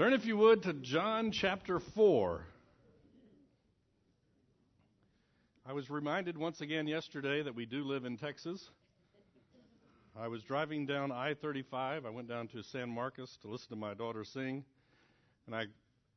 Turn, 0.00 0.14
if 0.14 0.24
you 0.24 0.38
would, 0.38 0.62
to 0.62 0.72
John 0.72 1.30
chapter 1.30 1.78
4. 1.78 2.40
I 5.66 5.74
was 5.74 5.90
reminded 5.90 6.38
once 6.38 6.62
again 6.62 6.86
yesterday 6.86 7.42
that 7.42 7.54
we 7.54 7.66
do 7.66 7.84
live 7.84 8.06
in 8.06 8.16
Texas. 8.16 8.66
I 10.18 10.28
was 10.28 10.42
driving 10.42 10.86
down 10.86 11.12
I 11.12 11.34
35. 11.34 12.06
I 12.06 12.08
went 12.08 12.30
down 12.30 12.48
to 12.48 12.62
San 12.62 12.88
Marcos 12.88 13.36
to 13.42 13.48
listen 13.48 13.68
to 13.68 13.76
my 13.76 13.92
daughter 13.92 14.24
sing. 14.24 14.64
And 15.46 15.54
I, 15.54 15.64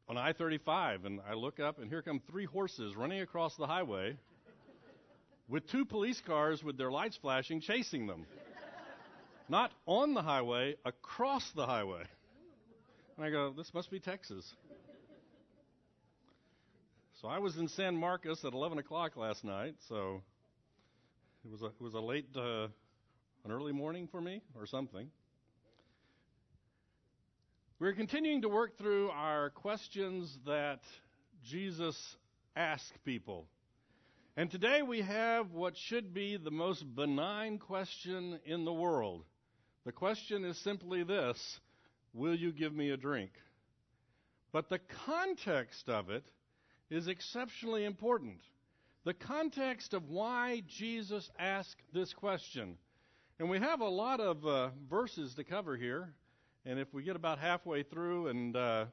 on 0.08 0.18
I 0.18 0.32
35, 0.32 1.04
and 1.04 1.20
I 1.30 1.34
look 1.34 1.60
up, 1.60 1.78
and 1.78 1.90
here 1.90 2.02
come 2.02 2.22
three 2.32 2.46
horses 2.46 2.96
running 2.96 3.20
across 3.20 3.58
the 3.58 3.68
highway 3.68 4.16
with 5.50 5.68
two 5.68 5.84
police 5.84 6.22
cars 6.26 6.64
with 6.64 6.78
their 6.78 6.90
lights 6.90 7.18
flashing 7.18 7.60
chasing 7.60 8.08
them. 8.08 8.28
Not 9.50 9.74
on 9.86 10.14
the 10.14 10.22
highway, 10.22 10.76
across 10.86 11.52
the 11.52 11.66
highway. 11.66 12.04
And 13.16 13.26
I 13.26 13.30
go, 13.30 13.54
this 13.56 13.72
must 13.76 13.92
be 13.92 14.00
Texas. 14.00 14.44
So 17.22 17.28
I 17.28 17.38
was 17.38 17.58
in 17.58 17.68
San 17.68 17.96
Marcos 17.96 18.44
at 18.44 18.54
11 18.54 18.80
o'clock 18.80 19.16
last 19.16 19.44
night, 19.44 19.76
so 19.88 20.24
it 21.46 21.52
was 21.52 21.62
a, 21.62 21.68
it 21.68 21.82
was 21.82 21.94
a 21.94 22.00
late, 22.00 22.26
uh, 22.36 22.64
an 23.46 23.52
early 23.52 23.72
morning 23.72 24.08
for 24.12 24.20
me 24.20 24.42
or 24.56 24.66
something. 24.66 25.08
We're 27.80 27.94
continuing 27.94 28.42
to 28.42 28.50
work 28.50 28.80
through 28.80 29.10
our 29.12 29.52
questions 29.52 30.36
that 30.48 30.80
Jesus 31.46 32.16
asked 32.56 33.04
people. 33.06 33.46
And 34.36 34.50
today 34.50 34.82
we 34.82 35.02
have 35.02 35.52
what 35.52 35.78
should 35.78 36.16
be 36.16 36.38
the 36.38 36.52
most 36.52 36.84
benign 36.96 37.60
question 37.60 38.40
in 38.44 38.66
the 38.66 38.74
world. 38.74 39.24
The 39.86 39.92
question 39.92 40.44
is 40.46 40.58
simply 40.58 41.04
this 41.04 41.60
Will 42.14 42.36
you 42.36 42.52
give 42.52 42.74
me 42.74 42.92
a 42.92 42.98
drink? 42.98 43.32
But 44.52 44.70
the 44.70 44.80
context 45.06 45.90
of 45.90 46.10
it 46.10 46.24
is 46.90 47.08
exceptionally 47.08 47.86
important. 47.86 48.40
The 49.04 49.14
context 49.14 49.94
of 49.94 50.10
why 50.10 50.62
Jesus 50.68 51.30
asked 51.40 51.82
this 51.92 52.14
question. 52.14 52.78
And 53.40 53.50
we 53.50 53.60
have 53.60 53.82
a 53.82 53.90
lot 53.90 54.20
of 54.20 54.46
uh, 54.46 54.70
verses 54.90 55.34
to 55.36 55.44
cover 55.44 55.76
here. 55.76 56.14
And 56.66 56.80
if 56.80 56.94
we 56.94 57.04
get 57.04 57.16
about 57.16 57.40
halfway 57.40 57.84
through 57.84 58.28
and 58.28 58.56
uh, 58.56 58.86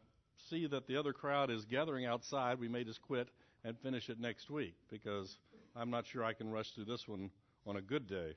see 0.48 0.66
that 0.66 0.86
the 0.86 0.96
other 0.96 1.12
crowd 1.12 1.50
is 1.50 1.64
gathering 1.66 2.06
outside, 2.06 2.58
we 2.58 2.68
may 2.68 2.82
just 2.82 3.02
quit 3.02 3.28
and 3.64 3.78
finish 3.78 4.08
it 4.08 4.18
next 4.18 4.50
week 4.50 4.74
because 4.90 5.36
I'm 5.76 5.90
not 5.90 6.06
sure 6.06 6.24
I 6.24 6.32
can 6.32 6.50
rush 6.50 6.72
through 6.72 6.86
this 6.86 7.06
one 7.06 7.30
on 7.66 7.76
a 7.76 7.82
good 7.82 8.08
day. 8.08 8.34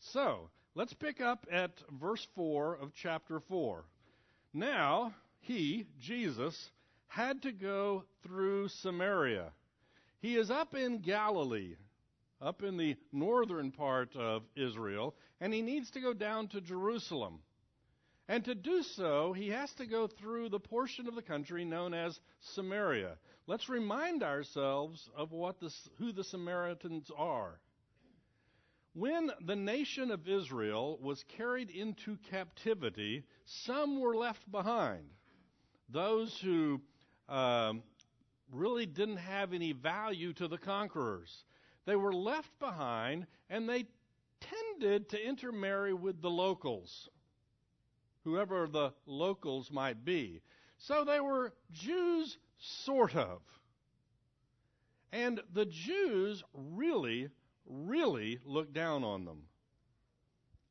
So, 0.00 0.48
let's 0.74 0.92
pick 0.94 1.20
up 1.20 1.46
at 1.50 1.70
verse 2.00 2.26
4 2.34 2.76
of 2.76 2.92
chapter 2.94 3.40
4. 3.40 3.84
Now, 4.54 5.14
he, 5.40 5.86
Jesus, 6.00 6.70
had 7.08 7.42
to 7.42 7.52
go 7.52 8.04
through 8.22 8.68
Samaria. 8.68 9.52
He 10.20 10.36
is 10.36 10.50
up 10.50 10.74
in 10.74 11.00
Galilee, 11.00 11.76
up 12.40 12.62
in 12.62 12.76
the 12.76 12.96
northern 13.12 13.72
part 13.72 14.14
of 14.16 14.42
Israel, 14.56 15.14
and 15.40 15.52
he 15.52 15.62
needs 15.62 15.90
to 15.92 16.00
go 16.00 16.14
down 16.14 16.48
to 16.48 16.60
Jerusalem. 16.60 17.40
And 18.28 18.44
to 18.44 18.54
do 18.54 18.82
so, 18.82 19.32
he 19.32 19.48
has 19.48 19.72
to 19.74 19.86
go 19.86 20.06
through 20.06 20.48
the 20.48 20.60
portion 20.60 21.08
of 21.08 21.14
the 21.14 21.22
country 21.22 21.64
known 21.64 21.92
as 21.92 22.18
Samaria. 22.40 23.16
Let's 23.46 23.68
remind 23.68 24.22
ourselves 24.22 25.08
of 25.16 25.32
what 25.32 25.58
the, 25.60 25.70
who 25.98 26.12
the 26.12 26.24
Samaritans 26.24 27.10
are. 27.16 27.58
When 28.94 29.30
the 29.40 29.56
nation 29.56 30.10
of 30.10 30.28
Israel 30.28 30.98
was 31.00 31.24
carried 31.24 31.70
into 31.70 32.18
captivity, 32.30 33.24
some 33.46 34.00
were 34.00 34.14
left 34.14 34.50
behind. 34.52 35.04
Those 35.88 36.38
who 36.38 36.80
um, 37.28 37.82
really 38.50 38.84
didn't 38.84 39.16
have 39.16 39.54
any 39.54 39.72
value 39.72 40.34
to 40.34 40.46
the 40.46 40.58
conquerors. 40.58 41.44
They 41.86 41.96
were 41.96 42.12
left 42.12 42.50
behind, 42.58 43.26
and 43.48 43.66
they 43.66 43.86
tended 44.40 45.08
to 45.10 45.26
intermarry 45.26 45.94
with 45.94 46.20
the 46.20 46.30
locals, 46.30 47.08
whoever 48.24 48.68
the 48.68 48.92
locals 49.06 49.70
might 49.70 50.04
be. 50.04 50.42
So 50.76 51.04
they 51.04 51.20
were 51.20 51.54
Jews, 51.72 52.36
sort 52.58 53.16
of. 53.16 53.40
And 55.12 55.40
the 55.52 55.66
Jews 55.66 56.42
really 56.54 57.28
really 57.66 58.38
looked 58.44 58.72
down 58.72 59.04
on 59.04 59.24
them. 59.24 59.42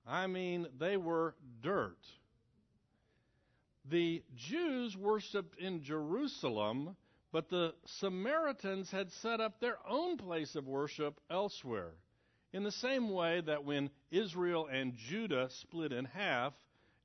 I 0.05 0.27
mean, 0.27 0.67
they 0.77 0.97
were 0.97 1.35
dirt. 1.61 1.99
The 3.85 4.23
Jews 4.35 4.95
worshiped 4.97 5.57
in 5.57 5.83
Jerusalem, 5.83 6.95
but 7.31 7.49
the 7.49 7.73
Samaritans 7.85 8.91
had 8.91 9.11
set 9.11 9.39
up 9.39 9.59
their 9.59 9.77
own 9.87 10.17
place 10.17 10.55
of 10.55 10.67
worship 10.67 11.19
elsewhere. 11.29 11.93
In 12.53 12.63
the 12.63 12.71
same 12.71 13.09
way 13.09 13.41
that 13.41 13.63
when 13.63 13.89
Israel 14.11 14.67
and 14.67 14.95
Judah 14.95 15.49
split 15.49 15.93
in 15.93 16.05
half, 16.05 16.53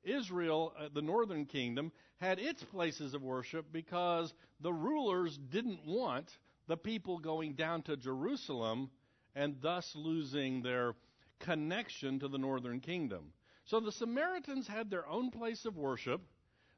Israel, 0.03 0.73
uh, 0.77 0.89
the 0.93 1.01
northern 1.01 1.45
kingdom, 1.45 1.91
had 2.17 2.39
its 2.39 2.63
places 2.63 3.13
of 3.13 3.21
worship 3.21 3.65
because 3.71 4.33
the 4.59 4.73
rulers 4.73 5.37
didn't 5.49 5.85
want 5.85 6.37
the 6.67 6.77
people 6.77 7.17
going 7.17 7.53
down 7.53 7.81
to 7.83 7.95
Jerusalem 7.95 8.89
and 9.37 9.55
thus 9.61 9.95
losing 9.95 10.63
their 10.63 10.95
connection 11.39 12.19
to 12.19 12.27
the 12.27 12.39
northern 12.39 12.79
kingdom. 12.79 13.31
So 13.65 13.79
the 13.79 13.91
Samaritans 13.91 14.67
had 14.67 14.89
their 14.89 15.07
own 15.07 15.29
place 15.29 15.65
of 15.65 15.77
worship. 15.77 16.21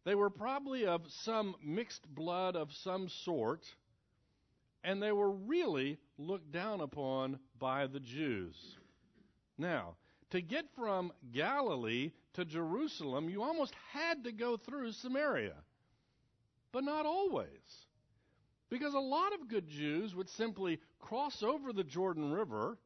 They 0.04 0.14
were 0.14 0.30
probably 0.30 0.86
of 0.86 1.10
some 1.10 1.56
mixed 1.64 2.06
blood 2.14 2.58
of 2.58 2.74
some 2.74 3.08
sort, 3.08 3.66
and 4.84 5.02
they 5.02 5.14
were 5.14 5.32
really 5.32 6.00
looked 6.18 6.52
down 6.52 6.82
upon 6.82 7.40
by 7.58 7.88
the 7.88 8.00
Jews. 8.00 8.56
Now, 9.58 9.96
to 10.32 10.42
get 10.42 10.66
from 10.76 11.14
Galilee 11.32 12.12
to 12.34 12.44
Jerusalem, 12.44 13.30
you 13.30 13.42
almost 13.42 13.74
had 13.94 14.26
to 14.26 14.32
go 14.32 14.58
through 14.58 14.92
Samaria. 14.92 15.56
But 16.72 16.84
not 16.84 17.06
always. 17.06 17.88
Because 18.70 18.94
a 18.94 19.00
lot 19.00 19.34
of 19.34 19.50
good 19.50 19.68
Jews 19.68 20.14
would 20.14 20.30
simply 20.30 20.80
cross 21.00 21.42
over 21.42 21.74
the 21.74 21.84
Jordan 21.84 22.32
River, 22.32 22.78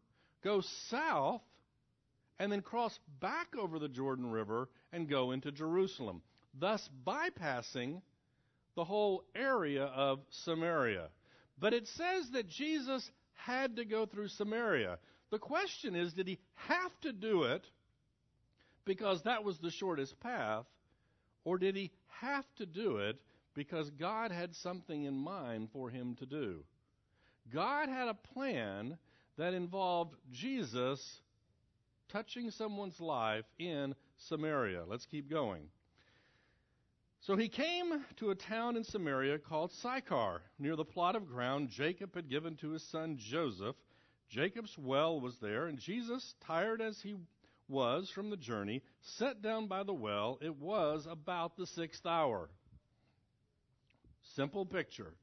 go 0.44 0.62
south, 0.90 1.42
and 2.40 2.52
then 2.52 2.62
cross 2.62 2.98
back 3.20 3.56
over 3.58 3.80
the 3.80 3.90
Jordan 3.90 4.32
River 4.32 4.70
and 4.92 5.10
go 5.10 5.32
into 5.32 5.52
Jerusalem, 5.52 6.22
thus 6.58 6.88
bypassing 7.06 8.02
the 8.76 8.84
whole 8.84 9.24
area 9.36 9.86
of 9.86 10.20
Samaria. 10.30 11.10
But 11.60 11.74
it 11.74 11.88
says 11.88 12.30
that 12.32 12.50
Jesus 12.50 13.10
had 13.34 13.76
to 13.76 13.86
go 13.86 14.06
through 14.06 14.30
Samaria. 14.30 14.98
The 15.32 15.40
question 15.40 15.96
is 15.96 16.14
did 16.14 16.28
he 16.28 16.40
have 16.56 16.92
to 17.02 17.12
do 17.12 17.44
it 17.44 17.64
because 18.86 19.22
that 19.24 19.44
was 19.44 19.58
the 19.60 19.72
shortest 19.72 20.20
path, 20.20 20.66
or 21.44 21.58
did 21.58 21.76
he 21.76 21.92
have 22.22 22.46
to 22.58 22.66
do 22.66 22.98
it 22.98 23.20
because 23.54 23.90
God 23.92 24.32
had 24.32 24.56
something 24.56 25.04
in 25.04 25.16
mind 25.16 25.70
for 25.72 25.90
him 25.90 26.16
to 26.16 26.26
do. 26.26 26.64
God 27.54 27.90
had 27.90 28.08
a 28.08 28.14
plan 28.14 28.98
that 29.38 29.54
involved 29.54 30.16
Jesus 30.32 31.22
touching 32.10 32.52
someone's 32.52 33.00
life 33.00 33.46
in 33.60 33.96
Samaria. 34.18 34.84
Let's 34.88 35.06
keep 35.06 35.30
going. 35.30 35.64
So 37.22 37.36
he 37.38 37.48
came 37.48 38.04
to 38.18 38.32
a 38.32 38.36
town 38.36 38.76
in 38.76 38.84
Samaria 38.84 39.40
called 39.40 39.72
Sychar, 39.72 40.42
near 40.60 40.76
the 40.76 40.84
plot 40.84 41.16
of 41.16 41.28
ground 41.28 41.70
Jacob 41.70 42.16
had 42.16 42.30
given 42.30 42.56
to 42.58 42.72
his 42.72 42.84
son 42.84 43.18
Joseph. 43.18 43.76
Jacob's 44.30 44.78
well 44.78 45.22
was 45.22 45.38
there, 45.40 45.68
and 45.68 45.80
Jesus, 45.80 46.36
tired 46.46 46.82
as 46.82 47.02
he 47.02 47.16
was 47.70 48.10
from 48.10 48.30
the 48.30 48.38
journey, 48.38 48.82
sat 49.02 49.42
down 49.42 49.68
by 49.68 49.84
the 49.84 49.94
well. 49.94 50.38
It 50.42 50.56
was 50.58 51.08
about 51.10 51.56
the 51.56 51.66
sixth 51.66 52.06
hour. 52.06 52.50
Simple 54.36 54.66
picture. 54.66 55.14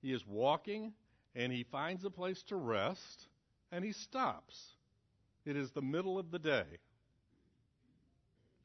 He 0.00 0.12
is 0.12 0.26
walking 0.26 0.92
and 1.34 1.52
he 1.52 1.64
finds 1.64 2.04
a 2.04 2.10
place 2.10 2.42
to 2.48 2.56
rest 2.56 3.28
and 3.70 3.84
he 3.84 3.92
stops. 3.92 4.58
It 5.44 5.56
is 5.56 5.70
the 5.70 5.82
middle 5.82 6.18
of 6.18 6.30
the 6.30 6.38
day. 6.38 6.64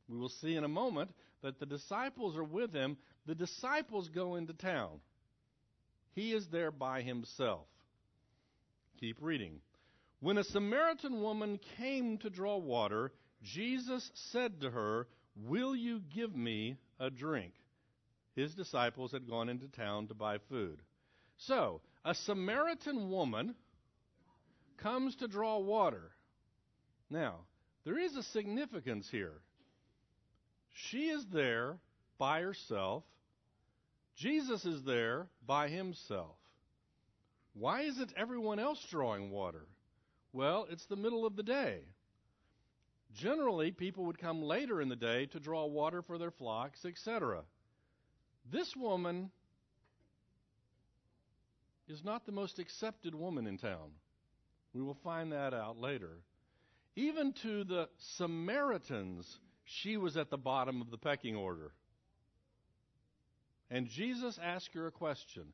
We 0.10 0.18
will 0.18 0.30
see 0.30 0.56
in 0.56 0.64
a 0.64 0.70
moment 0.70 1.12
that 1.44 1.60
the 1.60 1.66
disciples 1.66 2.38
are 2.38 2.44
with 2.44 2.74
him. 2.74 2.98
The 3.26 3.36
disciples 3.36 4.10
go 4.10 4.36
into 4.36 4.54
town. 4.54 5.00
He 6.14 6.34
is 6.34 6.48
there 6.48 6.72
by 6.72 7.02
himself. 7.02 7.68
Keep 9.00 9.18
reading. 9.22 9.60
When 10.20 10.40
a 10.40 10.44
Samaritan 10.44 11.22
woman 11.22 11.60
came 11.78 12.18
to 12.20 12.30
draw 12.30 12.58
water, 12.58 13.12
Jesus 13.44 14.10
said 14.16 14.62
to 14.62 14.72
her, 14.72 15.08
Will 15.36 15.76
you 15.76 16.02
give 16.16 16.36
me 16.36 16.78
a 17.00 17.12
drink? 17.12 17.54
His 18.38 18.54
disciples 18.54 19.12
had 19.12 19.28
gone 19.28 19.50
into 19.50 19.68
town 19.68 20.06
to 20.06 20.14
buy 20.14 20.38
food. 20.48 20.80
So, 21.38 21.82
a 22.06 22.14
Samaritan 22.14 23.10
woman 23.10 23.56
comes 24.78 25.16
to 25.16 25.28
draw 25.28 25.58
water. 25.58 26.12
Now, 27.10 27.38
there 27.84 27.98
is 27.98 28.16
a 28.16 28.22
significance 28.22 29.10
here. 29.10 29.42
She 30.72 31.10
is 31.10 31.26
there 31.34 31.78
by 32.20 32.42
herself. 32.42 33.04
Jesus 34.16 34.66
is 34.66 34.84
there 34.84 35.26
by 35.48 35.68
himself. 35.70 36.36
Why 37.56 37.82
isn't 37.82 38.14
everyone 38.16 38.60
else 38.60 38.86
drawing 38.92 39.32
water? 39.32 39.66
Well, 40.32 40.68
it's 40.70 40.86
the 40.86 40.96
middle 40.96 41.26
of 41.26 41.36
the 41.36 41.44
day. 41.44 41.80
Generally, 43.16 43.72
people 43.72 44.06
would 44.06 44.20
come 44.20 44.44
later 44.44 44.80
in 44.80 44.90
the 44.90 44.96
day 44.96 45.26
to 45.28 45.40
draw 45.40 45.66
water 45.66 46.04
for 46.04 46.20
their 46.20 46.30
flocks, 46.30 46.86
etc. 46.86 47.42
This 48.52 48.76
woman 48.76 49.30
is 51.88 52.04
not 52.04 52.26
the 52.26 52.32
most 52.32 52.60
accepted 52.60 53.14
woman 53.14 53.48
in 53.48 53.58
town. 53.58 53.92
We 54.74 54.82
will 54.82 54.98
find 55.04 55.32
that 55.32 55.54
out 55.54 55.78
later. 55.80 56.20
Even 56.96 57.34
to 57.44 57.64
the 57.64 57.90
Samaritans, 58.16 59.40
she 59.66 59.98
was 59.98 60.18
at 60.18 60.30
the 60.30 60.38
bottom 60.38 60.82
of 60.82 60.92
the 60.92 60.98
pecking 60.98 61.36
order. 61.36 61.72
And 63.70 63.88
Jesus 63.88 64.40
asked 64.42 64.74
her 64.74 64.88
a 64.88 64.92
question 64.92 65.46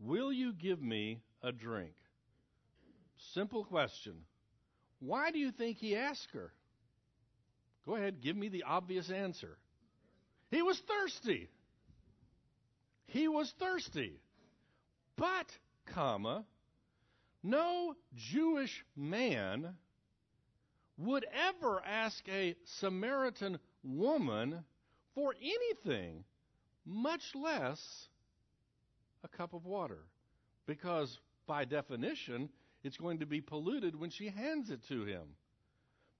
Will 0.00 0.32
you 0.32 0.52
give 0.52 0.82
me 0.82 1.22
a 1.42 1.52
drink? 1.52 1.92
Simple 3.34 3.64
question. 3.64 4.14
Why 4.98 5.30
do 5.30 5.38
you 5.38 5.52
think 5.52 5.78
he 5.78 5.96
asked 5.96 6.30
her? 6.32 6.52
Go 7.86 7.96
ahead, 7.96 8.20
give 8.20 8.36
me 8.36 8.48
the 8.48 8.64
obvious 8.64 9.10
answer. 9.10 9.58
He 10.50 10.62
was 10.62 10.80
thirsty. 10.80 11.48
He 13.06 13.28
was 13.28 13.52
thirsty. 13.58 14.20
But, 15.16 15.46
comma, 15.86 16.44
no 17.42 17.94
Jewish 18.14 18.84
man 18.96 19.74
would 20.98 21.26
ever 21.48 21.82
ask 21.84 22.26
a 22.28 22.56
Samaritan 22.78 23.58
woman 23.82 24.64
for 25.14 25.34
anything, 25.40 26.24
much 26.86 27.22
less 27.34 28.08
a 29.24 29.28
cup 29.28 29.52
of 29.54 29.64
water. 29.64 30.04
Because, 30.66 31.18
by 31.46 31.64
definition, 31.64 32.48
it's 32.84 32.96
going 32.96 33.18
to 33.18 33.26
be 33.26 33.40
polluted 33.40 33.98
when 33.98 34.10
she 34.10 34.28
hands 34.28 34.70
it 34.70 34.80
to 34.88 35.04
him. 35.04 35.22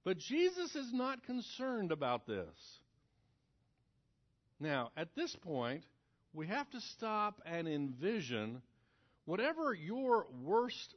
But 0.05 0.19
Jesus 0.19 0.75
is 0.75 0.93
not 0.93 1.25
concerned 1.25 1.93
about 1.93 2.27
this. 2.27 2.81
Now, 4.59 4.91
at 4.97 5.15
this 5.15 5.35
point, 5.43 5.85
we 6.33 6.47
have 6.47 6.69
to 6.71 6.81
stop 6.81 7.41
and 7.45 7.69
envision 7.69 8.63
whatever 9.25 9.75
your 9.75 10.27
worst 10.43 10.95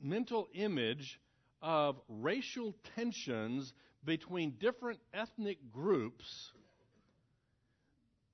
mental 0.00 0.48
image 0.54 1.20
of 1.62 1.96
racial 2.08 2.74
tensions 2.94 3.72
between 4.04 4.52
different 4.60 5.00
ethnic 5.12 5.58
groups 5.72 6.52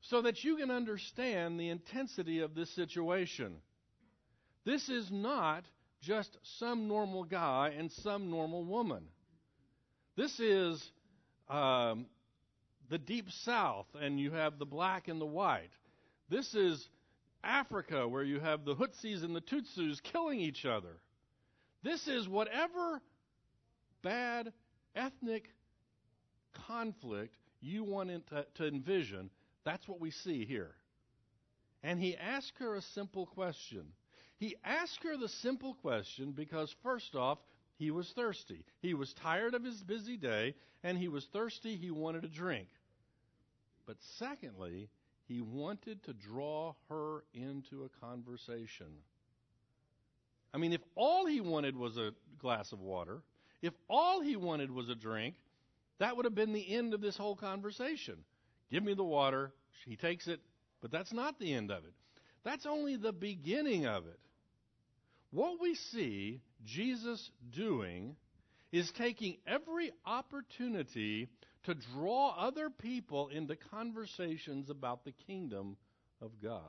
so 0.02 0.22
that 0.22 0.44
you 0.44 0.56
can 0.56 0.70
understand 0.70 1.58
the 1.58 1.68
intensity 1.68 2.40
of 2.40 2.54
this 2.54 2.70
situation. 2.70 3.54
This 4.64 4.88
is 4.88 5.10
not 5.10 5.64
just 6.02 6.36
some 6.58 6.88
normal 6.88 7.24
guy 7.24 7.74
and 7.78 7.90
some 7.90 8.30
normal 8.30 8.64
woman. 8.64 9.04
This 10.16 10.38
is 10.40 10.82
um, 11.48 12.06
the 12.90 12.98
deep 12.98 13.30
south, 13.44 13.86
and 13.98 14.20
you 14.20 14.32
have 14.32 14.58
the 14.58 14.66
black 14.66 15.08
and 15.08 15.20
the 15.20 15.26
white. 15.26 15.70
This 16.32 16.54
is 16.54 16.88
Africa, 17.44 18.08
where 18.08 18.22
you 18.22 18.40
have 18.40 18.64
the 18.64 18.74
Hutsis 18.74 19.22
and 19.22 19.36
the 19.36 19.42
Tutsis 19.42 20.02
killing 20.02 20.40
each 20.40 20.64
other. 20.64 20.96
This 21.82 22.08
is 22.08 22.26
whatever 22.26 23.02
bad 24.00 24.50
ethnic 24.96 25.50
conflict 26.66 27.36
you 27.60 27.84
want 27.84 28.08
to, 28.28 28.46
to 28.54 28.66
envision. 28.66 29.28
That's 29.64 29.86
what 29.86 30.00
we 30.00 30.10
see 30.10 30.46
here. 30.46 30.70
And 31.82 32.00
he 32.00 32.16
asked 32.16 32.58
her 32.60 32.76
a 32.76 32.82
simple 32.82 33.26
question. 33.26 33.84
He 34.38 34.56
asked 34.64 35.02
her 35.02 35.18
the 35.18 35.28
simple 35.28 35.74
question 35.74 36.32
because, 36.32 36.74
first 36.82 37.14
off, 37.14 37.40
he 37.76 37.90
was 37.90 38.10
thirsty. 38.16 38.64
He 38.80 38.94
was 38.94 39.12
tired 39.12 39.52
of 39.52 39.64
his 39.64 39.82
busy 39.82 40.16
day, 40.16 40.54
and 40.82 40.96
he 40.96 41.08
was 41.08 41.26
thirsty. 41.26 41.76
He 41.76 41.90
wanted 41.90 42.24
a 42.24 42.28
drink. 42.28 42.68
But 43.84 43.98
secondly, 44.16 44.88
he 45.32 45.40
wanted 45.40 46.02
to 46.04 46.12
draw 46.12 46.74
her 46.90 47.24
into 47.32 47.84
a 47.84 48.04
conversation. 48.04 48.86
I 50.52 50.58
mean, 50.58 50.74
if 50.74 50.82
all 50.94 51.24
he 51.24 51.40
wanted 51.40 51.74
was 51.74 51.96
a 51.96 52.12
glass 52.38 52.72
of 52.72 52.80
water, 52.80 53.22
if 53.62 53.72
all 53.88 54.20
he 54.20 54.36
wanted 54.36 54.70
was 54.70 54.90
a 54.90 54.94
drink, 54.94 55.36
that 55.98 56.14
would 56.14 56.26
have 56.26 56.34
been 56.34 56.52
the 56.52 56.74
end 56.74 56.92
of 56.92 57.00
this 57.00 57.16
whole 57.16 57.34
conversation. 57.34 58.16
Give 58.70 58.82
me 58.82 58.92
the 58.92 59.04
water. 59.04 59.52
He 59.86 59.96
takes 59.96 60.28
it, 60.28 60.40
but 60.82 60.90
that's 60.90 61.14
not 61.14 61.38
the 61.38 61.54
end 61.54 61.70
of 61.70 61.84
it. 61.84 61.94
That's 62.44 62.66
only 62.66 62.96
the 62.96 63.12
beginning 63.12 63.86
of 63.86 64.06
it. 64.06 64.18
What 65.30 65.62
we 65.62 65.76
see 65.76 66.42
Jesus 66.66 67.30
doing 67.50 68.16
is 68.70 68.90
taking 68.98 69.38
every 69.46 69.92
opportunity 70.04 71.28
to 71.64 71.74
draw 71.74 72.34
other 72.36 72.70
people 72.70 73.28
into 73.28 73.56
conversations 73.56 74.70
about 74.70 75.04
the 75.04 75.12
kingdom 75.26 75.76
of 76.20 76.30
God. 76.42 76.60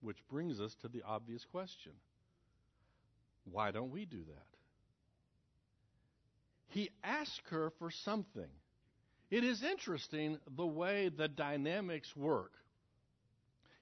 Which 0.00 0.18
brings 0.28 0.60
us 0.60 0.74
to 0.82 0.88
the 0.88 1.02
obvious 1.02 1.44
question 1.44 1.92
why 3.50 3.70
don't 3.70 3.90
we 3.90 4.04
do 4.04 4.18
that? 4.18 4.46
He 6.68 6.90
asked 7.02 7.48
her 7.50 7.72
for 7.78 7.90
something. 7.90 8.50
It 9.30 9.44
is 9.44 9.62
interesting 9.62 10.38
the 10.56 10.66
way 10.66 11.08
the 11.08 11.28
dynamics 11.28 12.14
work. 12.14 12.52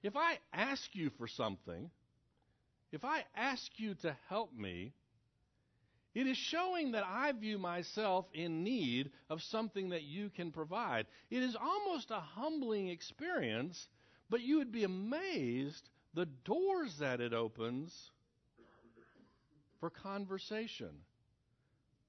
If 0.03 0.15
I 0.15 0.39
ask 0.53 0.95
you 0.95 1.09
for 1.17 1.27
something, 1.27 1.89
if 2.91 3.03
I 3.03 3.25
ask 3.35 3.71
you 3.77 3.95
to 3.95 4.15
help 4.29 4.53
me, 4.53 4.93
it 6.17 6.25
is 6.25 6.35
showing 6.35 6.93
that 6.93 7.03
I 7.05 7.31
view 7.31 7.59
myself 7.59 8.25
in 8.33 8.63
need 8.63 9.11
of 9.29 9.39
something 9.39 9.89
that 9.89 10.01
you 10.01 10.31
can 10.31 10.51
provide. 10.51 11.05
It 11.29 11.43
is 11.43 11.55
almost 11.55 12.09
a 12.09 12.19
humbling 12.19 12.87
experience, 12.87 13.87
but 14.27 14.41
you 14.41 14.57
would 14.57 14.71
be 14.71 14.83
amazed 14.83 15.87
the 16.15 16.25
doors 16.43 16.97
that 17.01 17.21
it 17.21 17.33
opens 17.33 17.93
for 19.79 19.91
conversation. 19.91 20.89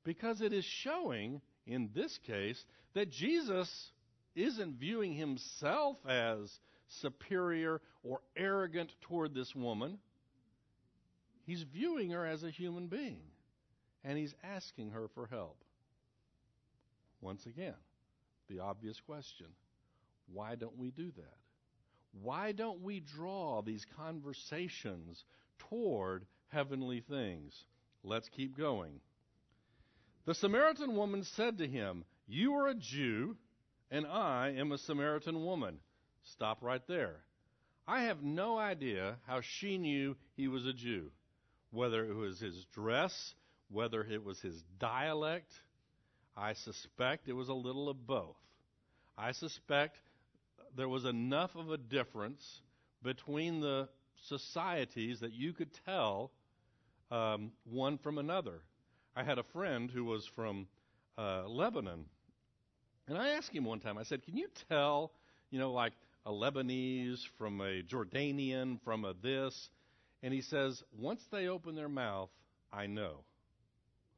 Because 0.04 0.40
it 0.40 0.54
is 0.54 0.64
showing, 0.64 1.42
in 1.66 1.90
this 1.94 2.18
case, 2.26 2.64
that 2.94 3.10
Jesus 3.10 3.90
isn't 4.34 4.80
viewing 4.80 5.12
himself 5.12 5.98
as 6.08 6.50
superior 6.88 7.82
or 8.02 8.22
arrogant 8.34 8.90
toward 9.02 9.34
this 9.34 9.54
woman. 9.54 9.98
He's 11.44 11.62
viewing 11.74 12.12
her 12.12 12.24
as 12.24 12.42
a 12.42 12.50
human 12.50 12.86
being 12.86 13.20
and 14.04 14.18
he's 14.18 14.34
asking 14.42 14.90
her 14.90 15.08
for 15.14 15.26
help. 15.26 15.62
Once 17.20 17.46
again, 17.46 17.74
the 18.48 18.60
obvious 18.60 19.00
question 19.00 19.46
why 20.32 20.54
don't 20.54 20.76
we 20.76 20.90
do 20.90 21.10
that? 21.16 21.38
Why 22.22 22.52
don't 22.52 22.82
we 22.82 23.00
draw 23.00 23.62
these 23.62 23.86
conversations 23.96 25.24
toward 25.58 26.26
heavenly 26.48 27.00
things? 27.00 27.64
Let's 28.02 28.28
keep 28.28 28.56
going. 28.56 29.00
The 30.26 30.34
Samaritan 30.34 30.94
woman 30.94 31.24
said 31.24 31.58
to 31.58 31.66
him, 31.66 32.04
You 32.26 32.54
are 32.54 32.68
a 32.68 32.74
Jew, 32.74 33.36
and 33.90 34.06
I 34.06 34.54
am 34.56 34.72
a 34.72 34.78
Samaritan 34.78 35.44
woman. 35.44 35.78
Stop 36.22 36.62
right 36.62 36.86
there. 36.86 37.16
I 37.86 38.02
have 38.02 38.22
no 38.22 38.58
idea 38.58 39.16
how 39.26 39.40
she 39.40 39.78
knew 39.78 40.16
he 40.36 40.46
was 40.46 40.66
a 40.66 40.74
Jew, 40.74 41.10
whether 41.70 42.04
it 42.04 42.14
was 42.14 42.40
his 42.40 42.66
dress, 42.74 43.34
whether 43.70 44.02
it 44.02 44.24
was 44.24 44.40
his 44.40 44.62
dialect. 44.78 45.52
I 46.36 46.52
suspect 46.54 47.28
it 47.28 47.32
was 47.32 47.48
a 47.48 47.54
little 47.54 47.88
of 47.88 48.06
both. 48.06 48.36
I 49.16 49.32
suspect 49.32 49.98
there 50.76 50.88
was 50.88 51.04
enough 51.04 51.56
of 51.56 51.70
a 51.70 51.76
difference 51.76 52.60
between 53.02 53.60
the 53.60 53.88
societies 54.26 55.20
that 55.20 55.32
you 55.32 55.52
could 55.52 55.70
tell 55.84 56.30
um, 57.10 57.52
one 57.64 57.98
from 57.98 58.18
another. 58.18 58.60
I 59.16 59.24
had 59.24 59.38
a 59.38 59.42
friend 59.42 59.90
who 59.90 60.04
was 60.04 60.26
from 60.26 60.68
uh, 61.16 61.48
Lebanon, 61.48 62.04
and 63.08 63.18
I 63.18 63.30
asked 63.30 63.52
him 63.52 63.64
one 63.64 63.80
time. 63.80 63.98
I 63.98 64.04
said, 64.04 64.22
"Can 64.22 64.36
you 64.36 64.48
tell, 64.68 65.12
you 65.50 65.58
know, 65.58 65.72
like 65.72 65.94
a 66.26 66.30
Lebanese 66.30 67.26
from 67.38 67.60
a 67.60 67.82
Jordanian 67.82 68.80
from 68.82 69.04
a 69.04 69.14
this?" 69.14 69.70
And 70.22 70.32
he 70.32 70.42
says, 70.42 70.84
"Once 70.96 71.26
they 71.32 71.48
open 71.48 71.74
their 71.74 71.88
mouth, 71.88 72.30
I 72.72 72.86
know." 72.86 73.24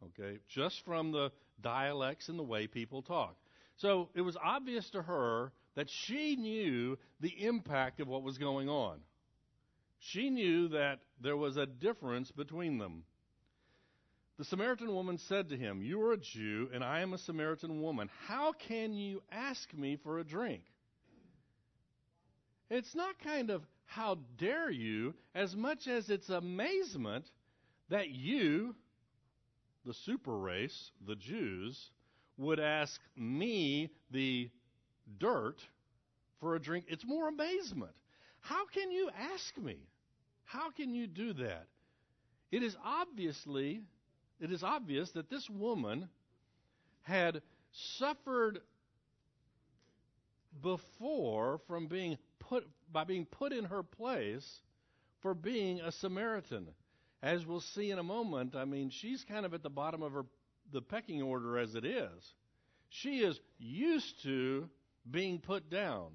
Okay, 0.06 0.38
just 0.48 0.84
from 0.84 1.12
the 1.12 1.30
dialects 1.60 2.28
and 2.28 2.38
the 2.38 2.44
way 2.44 2.66
people 2.66 3.02
talk. 3.02 3.36
So 3.76 4.08
it 4.14 4.20
was 4.20 4.36
obvious 4.42 4.88
to 4.90 5.02
her 5.02 5.52
that 5.74 5.88
she 5.88 6.36
knew 6.36 6.98
the 7.20 7.44
impact 7.44 8.00
of 8.00 8.08
what 8.08 8.22
was 8.22 8.38
going 8.38 8.68
on. 8.68 9.00
She 9.98 10.30
knew 10.30 10.68
that 10.68 11.00
there 11.20 11.36
was 11.36 11.56
a 11.56 11.66
difference 11.66 12.30
between 12.30 12.78
them. 12.78 13.04
The 14.38 14.44
Samaritan 14.44 14.94
woman 14.94 15.18
said 15.18 15.50
to 15.50 15.56
him, 15.56 15.82
You 15.82 16.00
are 16.02 16.12
a 16.12 16.16
Jew, 16.16 16.70
and 16.72 16.82
I 16.82 17.00
am 17.00 17.12
a 17.12 17.18
Samaritan 17.18 17.82
woman. 17.82 18.08
How 18.26 18.52
can 18.52 18.94
you 18.94 19.22
ask 19.30 19.72
me 19.74 19.98
for 20.02 20.18
a 20.18 20.24
drink? 20.24 20.62
It's 22.70 22.94
not 22.94 23.18
kind 23.22 23.50
of 23.50 23.62
how 23.84 24.18
dare 24.38 24.70
you 24.70 25.14
as 25.34 25.54
much 25.54 25.88
as 25.88 26.08
it's 26.08 26.30
amazement 26.30 27.26
that 27.90 28.10
you, 28.10 28.74
the 29.84 29.94
super 29.94 30.36
race, 30.36 30.90
the 31.06 31.16
Jews, 31.16 31.90
would 32.36 32.60
ask 32.60 33.00
me, 33.16 33.90
the 34.10 34.50
dirt, 35.18 35.62
for 36.40 36.56
a 36.56 36.60
drink. 36.60 36.86
It's 36.88 37.04
more 37.04 37.28
amazement. 37.28 37.92
How 38.40 38.66
can 38.66 38.90
you 38.90 39.10
ask 39.34 39.56
me? 39.58 39.76
How 40.44 40.70
can 40.70 40.94
you 40.94 41.06
do 41.06 41.32
that? 41.34 41.66
It 42.50 42.62
is 42.62 42.76
obviously, 42.84 43.82
it 44.40 44.50
is 44.50 44.62
obvious 44.62 45.10
that 45.12 45.30
this 45.30 45.48
woman 45.48 46.08
had 47.02 47.42
suffered 47.72 48.60
before 50.62 51.60
from 51.68 51.86
being 51.86 52.18
put 52.40 52.66
by 52.92 53.04
being 53.04 53.24
put 53.24 53.52
in 53.52 53.64
her 53.64 53.82
place 53.82 54.60
for 55.20 55.34
being 55.34 55.80
a 55.80 55.92
Samaritan. 55.92 56.66
As 57.22 57.44
we'll 57.44 57.60
see 57.60 57.90
in 57.90 57.98
a 57.98 58.02
moment, 58.02 58.56
I 58.56 58.64
mean, 58.64 58.90
she's 58.90 59.24
kind 59.24 59.44
of 59.44 59.52
at 59.52 59.62
the 59.62 59.70
bottom 59.70 60.02
of 60.02 60.12
her 60.12 60.24
the 60.72 60.80
pecking 60.80 61.20
order 61.22 61.58
as 61.58 61.74
it 61.74 61.84
is. 61.84 62.34
She 62.88 63.20
is 63.20 63.38
used 63.58 64.22
to 64.22 64.68
being 65.10 65.38
put 65.38 65.70
down. 65.70 66.12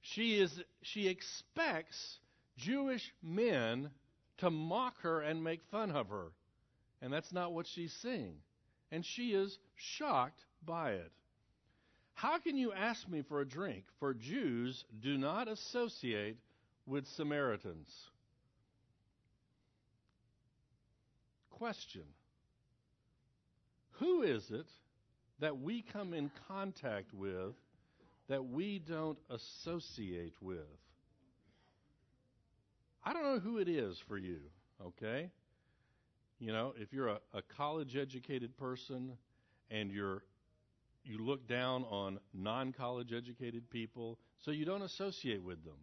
She 0.00 0.40
is 0.40 0.62
she 0.82 1.08
expects 1.08 2.18
Jewish 2.56 3.12
men 3.22 3.90
to 4.38 4.50
mock 4.50 5.00
her 5.02 5.20
and 5.20 5.42
make 5.42 5.62
fun 5.70 5.90
of 5.90 6.08
her. 6.08 6.32
And 7.00 7.12
that's 7.12 7.32
not 7.32 7.52
what 7.52 7.66
she's 7.66 7.92
seeing. 7.92 8.34
And 8.90 9.04
she 9.04 9.32
is 9.32 9.58
shocked 9.76 10.44
by 10.64 10.92
it. 10.92 11.12
How 12.14 12.38
can 12.38 12.56
you 12.56 12.72
ask 12.72 13.08
me 13.08 13.22
for 13.22 13.40
a 13.40 13.48
drink? 13.48 13.84
For 14.00 14.12
Jews 14.12 14.84
do 15.00 15.16
not 15.16 15.46
associate 15.46 16.36
with 16.86 17.06
Samaritans. 17.06 18.10
Question 21.58 22.04
Who 23.98 24.22
is 24.22 24.50
it 24.50 24.66
that 25.40 25.60
we 25.60 25.82
come 25.82 26.14
in 26.14 26.30
contact 26.46 27.12
with 27.12 27.54
that 28.28 28.44
we 28.44 28.78
don't 28.78 29.18
associate 29.28 30.34
with? 30.40 30.58
I 33.04 33.12
don't 33.12 33.24
know 33.24 33.40
who 33.40 33.58
it 33.58 33.68
is 33.68 33.98
for 34.06 34.18
you, 34.18 34.38
okay? 34.84 35.30
You 36.38 36.52
know, 36.52 36.74
if 36.76 36.92
you're 36.92 37.08
a, 37.08 37.18
a 37.34 37.42
college 37.42 37.96
educated 37.96 38.56
person 38.56 39.12
and 39.70 39.90
you're 39.90 40.22
you 41.04 41.18
look 41.18 41.48
down 41.48 41.84
on 41.84 42.20
non 42.34 42.72
college 42.72 43.12
educated 43.12 43.68
people, 43.70 44.18
so 44.44 44.50
you 44.50 44.64
don't 44.64 44.82
associate 44.82 45.42
with 45.42 45.64
them. 45.64 45.78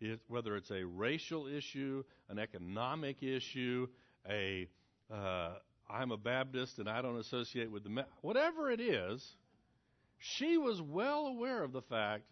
It, 0.00 0.20
whether 0.26 0.56
it's 0.56 0.70
a 0.70 0.84
racial 0.84 1.46
issue, 1.46 2.02
an 2.28 2.38
economic 2.38 3.22
issue, 3.22 3.86
a 4.28 4.68
uh, 5.12 5.54
I'm 5.90 6.10
a 6.10 6.16
Baptist 6.16 6.78
and 6.78 6.88
I 6.88 7.02
don't 7.02 7.18
associate 7.18 7.70
with 7.70 7.84
the 7.84 8.06
whatever 8.22 8.70
it 8.70 8.80
is, 8.80 9.36
she 10.18 10.56
was 10.56 10.80
well 10.80 11.26
aware 11.26 11.62
of 11.62 11.72
the 11.72 11.82
fact 11.82 12.24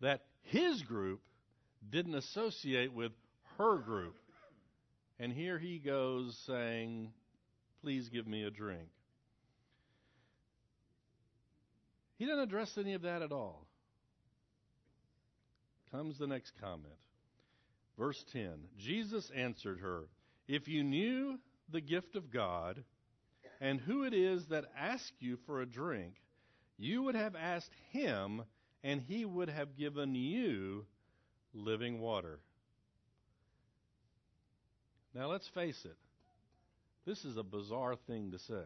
that 0.00 0.22
his 0.42 0.82
group 0.82 1.20
didn't 1.90 2.14
associate 2.14 2.92
with 2.92 3.12
her 3.58 3.76
group. 3.78 4.16
And 5.18 5.32
here 5.32 5.58
he 5.58 5.78
goes 5.78 6.36
saying, 6.46 7.12
Please 7.82 8.08
give 8.08 8.26
me 8.26 8.44
a 8.44 8.50
drink. 8.50 8.88
He 12.16 12.24
doesn't 12.24 12.40
address 12.40 12.78
any 12.78 12.94
of 12.94 13.02
that 13.02 13.20
at 13.20 13.32
all. 13.32 13.66
Comes 15.90 16.18
the 16.18 16.26
next 16.26 16.52
comment. 16.60 16.94
Verse 17.98 18.24
10 18.32 18.52
Jesus 18.78 19.30
answered 19.36 19.80
her, 19.80 20.04
If 20.46 20.68
you 20.68 20.84
knew 20.84 21.38
the 21.70 21.80
gift 21.80 22.16
of 22.16 22.30
God 22.30 22.84
and 23.60 23.80
who 23.80 24.04
it 24.04 24.12
is 24.12 24.46
that 24.48 24.64
asks 24.78 25.12
you 25.20 25.38
for 25.46 25.60
a 25.60 25.66
drink, 25.66 26.14
you 26.76 27.02
would 27.04 27.14
have 27.14 27.34
asked 27.36 27.74
him, 27.92 28.42
and 28.82 29.00
he 29.00 29.24
would 29.24 29.48
have 29.48 29.76
given 29.76 30.14
you 30.14 30.84
living 31.54 32.00
water. 32.00 32.40
Now 35.14 35.30
let's 35.30 35.48
face 35.48 35.80
it. 35.84 35.96
This 37.06 37.24
is 37.24 37.36
a 37.36 37.42
bizarre 37.42 37.96
thing 38.06 38.32
to 38.32 38.38
say. 38.38 38.64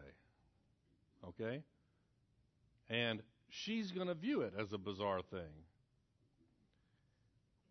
Okay? 1.27 1.61
And 2.89 3.21
she's 3.49 3.91
going 3.91 4.07
to 4.07 4.15
view 4.15 4.41
it 4.41 4.53
as 4.57 4.73
a 4.73 4.77
bizarre 4.77 5.21
thing. 5.29 5.51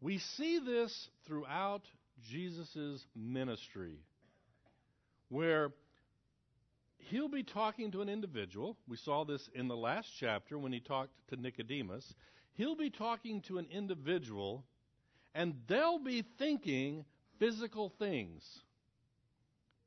We 0.01 0.19
see 0.19 0.61
this 0.61 1.09
throughout 1.27 1.83
Jesus' 2.23 3.07
ministry, 3.15 3.99
where 5.29 5.73
he'll 6.99 7.29
be 7.29 7.43
talking 7.43 7.91
to 7.93 8.03
an 8.03 8.09
individual. 8.09 8.77
We 8.87 8.97
saw 8.97 9.25
this 9.25 9.49
in 9.55 9.69
the 9.69 9.77
last 9.77 10.09
chapter 10.19 10.59
when 10.59 10.73
he 10.73 10.81
talked 10.81 11.13
to 11.29 11.37
Nicodemus. 11.37 12.15
He'll 12.55 12.77
be 12.77 12.91
talking 12.91 13.43
to 13.43 13.59
an 13.59 13.67
individual, 13.71 14.65
and 15.35 15.55
they'll 15.69 15.99
be 15.99 16.25
thinking 16.39 17.05
physical 17.39 17.93
things. 17.99 18.43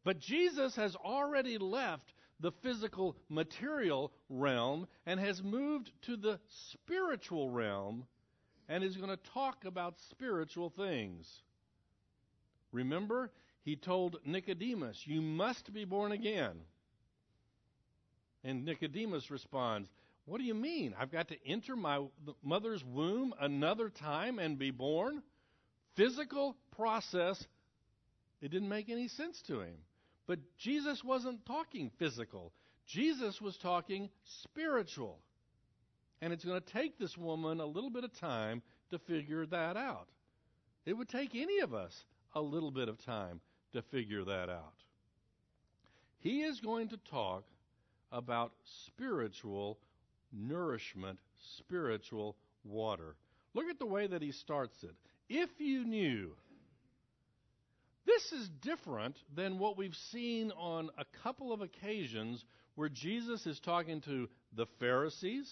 But 0.04 0.20
Jesus 0.20 0.76
has 0.76 0.96
already 0.96 1.58
left 1.58 2.14
the 2.40 2.52
physical 2.64 3.16
material 3.30 4.12
realm 4.30 4.88
and 5.06 5.20
has 5.20 5.44
moved 5.44 5.92
to 6.04 6.18
the 6.18 6.40
spiritual 6.72 7.50
realm 7.50 8.06
and 8.68 8.84
is 8.84 8.98
going 8.98 9.10
to 9.10 9.32
talk 9.34 9.66
about 9.66 10.00
spiritual 10.10 10.72
things. 10.72 11.28
Remember, 12.72 13.32
he 13.64 13.76
told 13.76 14.18
Nicodemus, 14.26 15.02
You 15.06 15.22
must 15.22 15.74
be 15.74 15.86
born 15.86 16.12
again. 16.12 16.62
And 18.44 18.66
Nicodemus 18.66 19.30
responds, 19.30 19.90
What 20.26 20.40
do 20.40 20.44
you 20.44 20.56
mean? 20.56 20.96
I've 21.00 21.12
got 21.12 21.28
to 21.30 21.36
enter 21.46 21.76
my 21.76 22.04
mother's 22.44 22.84
womb 22.84 23.34
another 23.40 23.90
time 23.90 24.40
and 24.40 24.58
be 24.58 24.72
born? 24.72 25.22
Physical 25.96 26.56
process. 26.76 27.46
It 28.42 28.50
didn't 28.50 28.70
make 28.70 28.90
any 28.90 29.08
sense 29.08 29.42
to 29.48 29.62
him. 29.62 29.76
But 30.28 30.40
Jesus 30.58 31.04
wasn't 31.04 31.46
talking 31.46 31.92
physical, 32.00 32.54
Jesus 32.88 33.42
was 33.42 33.58
talking 33.58 34.10
spiritual. 34.44 35.20
And 36.24 36.32
it's 36.32 36.46
going 36.46 36.62
to 36.62 36.74
take 36.74 37.00
this 37.00 37.18
woman 37.18 37.60
a 37.60 37.66
little 37.66 37.90
bit 37.90 38.04
of 38.04 38.14
time 38.20 38.62
to 38.92 39.00
figure 39.00 39.46
that 39.48 39.76
out. 39.76 40.08
It 40.86 40.94
would 40.94 41.10
take 41.10 41.34
any 41.34 41.60
of 41.60 41.74
us 41.74 41.94
a 42.34 42.42
little 42.42 42.72
bit 42.72 42.90
of 42.90 43.04
time 43.06 43.42
to 43.74 43.82
figure 43.84 44.24
that 44.24 44.50
out. 44.50 44.74
He 46.20 46.42
is 46.42 46.60
going 46.60 46.90
to 46.90 46.98
talk 47.10 47.44
about 48.12 48.52
spiritual 48.88 49.80
nourishment, 50.32 51.20
spiritual 51.58 52.36
water. 52.64 53.16
Look 53.54 53.66
at 53.70 53.80
the 53.80 53.86
way 53.86 54.08
that 54.08 54.22
he 54.22 54.32
starts 54.32 54.84
it. 54.84 54.96
If 55.30 55.50
you 55.60 55.86
knew 55.86 56.32
this 58.06 58.32
is 58.32 58.50
different 58.62 59.16
than 59.36 59.60
what 59.60 59.78
we've 59.78 59.96
seen 60.12 60.52
on 60.58 60.90
a 60.98 61.06
couple 61.24 61.54
of 61.54 61.62
occasions 61.62 62.44
where 62.76 62.90
Jesus 62.90 63.46
is 63.46 63.60
talking 63.60 64.02
to 64.02 64.28
the 64.56 64.66
Pharisees, 64.80 65.50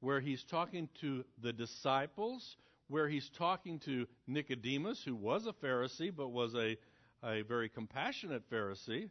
where 0.00 0.20
he's 0.20 0.42
talking 0.44 0.88
to 1.00 1.24
the 1.42 1.52
disciples, 1.52 2.56
where 2.92 3.08
he's 3.08 3.28
talking 3.38 3.78
to 3.80 4.06
Nicodemus, 4.26 5.02
who 5.02 5.16
was 5.16 5.46
a 5.46 5.52
Pharisee 5.52 6.14
but 6.14 6.28
was 6.28 6.54
a, 6.54 6.76
a 7.24 7.40
very 7.42 7.70
compassionate 7.70 8.48
Pharisee. 8.50 9.08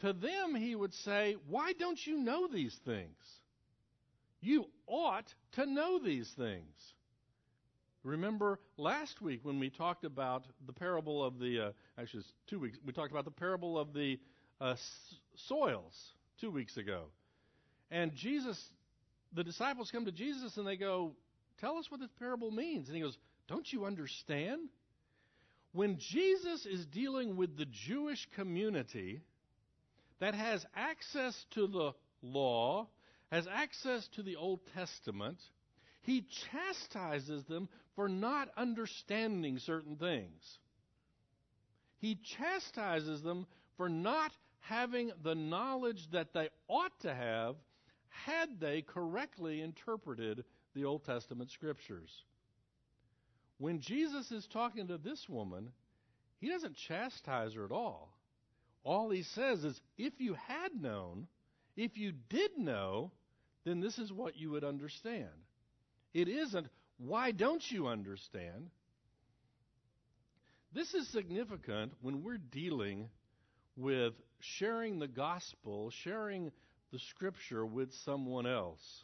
To 0.00 0.12
them, 0.12 0.56
he 0.56 0.74
would 0.74 0.92
say, 0.92 1.36
Why 1.48 1.72
don't 1.72 2.04
you 2.04 2.18
know 2.18 2.48
these 2.48 2.76
things? 2.84 3.16
You 4.40 4.66
ought 4.88 5.32
to 5.52 5.64
know 5.64 6.00
these 6.00 6.28
things. 6.36 6.74
Remember 8.02 8.58
last 8.76 9.22
week 9.22 9.40
when 9.44 9.60
we 9.60 9.70
talked 9.70 10.04
about 10.04 10.44
the 10.66 10.72
parable 10.72 11.24
of 11.24 11.38
the, 11.38 11.60
uh, 11.60 11.70
actually, 11.98 12.20
it's 12.20 12.32
two 12.48 12.58
weeks, 12.58 12.78
we 12.84 12.92
talked 12.92 13.10
about 13.12 13.24
the 13.24 13.30
parable 13.30 13.78
of 13.78 13.92
the 13.94 14.18
uh, 14.60 14.72
s- 14.72 15.14
soils 15.48 15.94
two 16.40 16.50
weeks 16.50 16.76
ago. 16.76 17.04
And 17.90 18.14
Jesus, 18.14 18.60
the 19.32 19.44
disciples 19.44 19.90
come 19.90 20.04
to 20.04 20.12
Jesus 20.12 20.56
and 20.56 20.66
they 20.66 20.76
go, 20.76 21.12
Tell 21.60 21.78
us 21.78 21.90
what 21.90 22.00
this 22.00 22.10
parable 22.18 22.50
means. 22.50 22.88
And 22.88 22.96
he 22.96 23.02
goes, 23.02 23.16
Don't 23.48 23.70
you 23.72 23.84
understand? 23.84 24.68
When 25.72 25.98
Jesus 25.98 26.64
is 26.64 26.86
dealing 26.86 27.36
with 27.36 27.56
the 27.56 27.66
Jewish 27.66 28.26
community 28.34 29.20
that 30.20 30.34
has 30.34 30.64
access 30.74 31.44
to 31.50 31.66
the 31.66 31.92
law, 32.22 32.88
has 33.30 33.46
access 33.46 34.08
to 34.14 34.22
the 34.22 34.36
Old 34.36 34.60
Testament, 34.74 35.38
he 36.02 36.24
chastises 36.52 37.44
them 37.44 37.68
for 37.94 38.08
not 38.08 38.48
understanding 38.56 39.58
certain 39.58 39.96
things. 39.96 40.58
He 41.98 42.18
chastises 42.38 43.22
them 43.22 43.46
for 43.76 43.88
not 43.88 44.32
having 44.60 45.12
the 45.22 45.34
knowledge 45.34 46.08
that 46.12 46.32
they 46.32 46.48
ought 46.68 46.98
to 47.00 47.12
have 47.12 47.56
had 48.08 48.60
they 48.60 48.82
correctly 48.82 49.60
interpreted 49.60 50.44
the 50.76 50.84
Old 50.84 51.04
Testament 51.04 51.50
scriptures. 51.50 52.10
when 53.58 53.80
Jesus 53.80 54.30
is 54.30 54.46
talking 54.46 54.88
to 54.88 54.98
this 54.98 55.28
woman, 55.28 55.72
he 56.40 56.48
doesn't 56.50 56.76
chastise 56.76 57.54
her 57.54 57.64
at 57.64 57.72
all. 57.72 58.12
All 58.84 59.10
he 59.10 59.22
says 59.22 59.64
is, 59.64 59.80
if 59.96 60.12
you 60.18 60.34
had 60.34 60.80
known, 60.80 61.26
if 61.76 61.96
you 61.96 62.12
did 62.28 62.56
know, 62.58 63.10
then 63.64 63.80
this 63.80 63.98
is 63.98 64.12
what 64.12 64.36
you 64.36 64.50
would 64.50 64.64
understand. 64.64 65.28
It 66.14 66.28
isn't, 66.28 66.68
why 66.98 67.32
don't 67.32 67.62
you 67.70 67.86
understand? 67.88 68.70
This 70.72 70.92
is 70.94 71.08
significant 71.08 71.92
when 72.02 72.22
we're 72.22 72.38
dealing 72.38 73.08
with 73.76 74.12
sharing 74.40 74.98
the 74.98 75.08
gospel, 75.08 75.90
sharing 76.04 76.52
the 76.92 76.98
scripture 76.98 77.64
with 77.64 77.92
someone 78.04 78.46
else. 78.46 79.02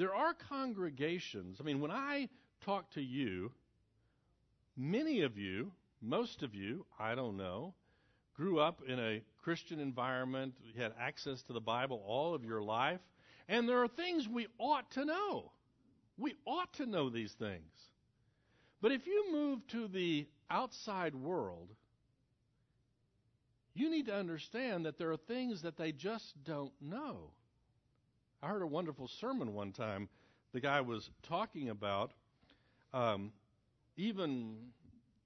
There 0.00 0.14
are 0.14 0.32
congregations, 0.32 1.58
I 1.60 1.62
mean, 1.62 1.78
when 1.78 1.90
I 1.90 2.30
talk 2.64 2.90
to 2.92 3.02
you, 3.02 3.52
many 4.74 5.20
of 5.20 5.36
you, 5.36 5.72
most 6.00 6.42
of 6.42 6.54
you, 6.54 6.86
I 6.98 7.14
don't 7.14 7.36
know, 7.36 7.74
grew 8.34 8.60
up 8.60 8.80
in 8.88 8.98
a 8.98 9.20
Christian 9.42 9.78
environment, 9.78 10.54
you 10.62 10.80
had 10.80 10.94
access 10.98 11.42
to 11.42 11.52
the 11.52 11.60
Bible 11.60 12.02
all 12.06 12.34
of 12.34 12.46
your 12.46 12.62
life, 12.62 13.02
and 13.46 13.68
there 13.68 13.82
are 13.82 13.88
things 13.88 14.26
we 14.26 14.46
ought 14.56 14.90
to 14.92 15.04
know. 15.04 15.52
We 16.16 16.34
ought 16.46 16.72
to 16.78 16.86
know 16.86 17.10
these 17.10 17.34
things. 17.34 17.70
But 18.80 18.92
if 18.92 19.06
you 19.06 19.30
move 19.30 19.66
to 19.66 19.86
the 19.86 20.26
outside 20.48 21.14
world, 21.14 21.68
you 23.74 23.90
need 23.90 24.06
to 24.06 24.16
understand 24.16 24.86
that 24.86 24.96
there 24.96 25.10
are 25.10 25.18
things 25.18 25.60
that 25.60 25.76
they 25.76 25.92
just 25.92 26.42
don't 26.42 26.72
know. 26.80 27.32
I 28.42 28.48
heard 28.48 28.62
a 28.62 28.66
wonderful 28.66 29.08
sermon 29.08 29.52
one 29.54 29.72
time. 29.72 30.08
The 30.52 30.60
guy 30.60 30.80
was 30.80 31.10
talking 31.22 31.68
about 31.68 32.12
um, 32.92 33.32
even 33.96 34.56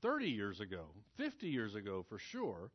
30 0.03 0.27
years 0.31 0.61
ago, 0.61 0.87
50 1.17 1.49
years 1.49 1.75
ago 1.77 2.05
for 2.09 2.19
sure, 2.19 2.71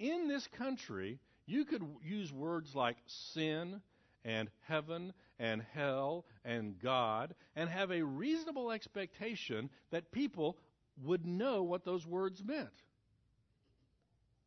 in 0.00 0.26
this 0.26 0.48
country, 0.48 1.20
you 1.46 1.64
could 1.64 1.82
use 2.02 2.32
words 2.32 2.74
like 2.74 2.96
sin 3.06 3.80
and 4.24 4.50
heaven 4.62 5.12
and 5.38 5.62
hell 5.72 6.24
and 6.44 6.78
God 6.80 7.34
and 7.54 7.68
have 7.70 7.92
a 7.92 8.02
reasonable 8.02 8.72
expectation 8.72 9.70
that 9.90 10.10
people 10.10 10.58
would 11.04 11.24
know 11.24 11.62
what 11.62 11.84
those 11.84 12.06
words 12.06 12.42
meant. 12.44 12.68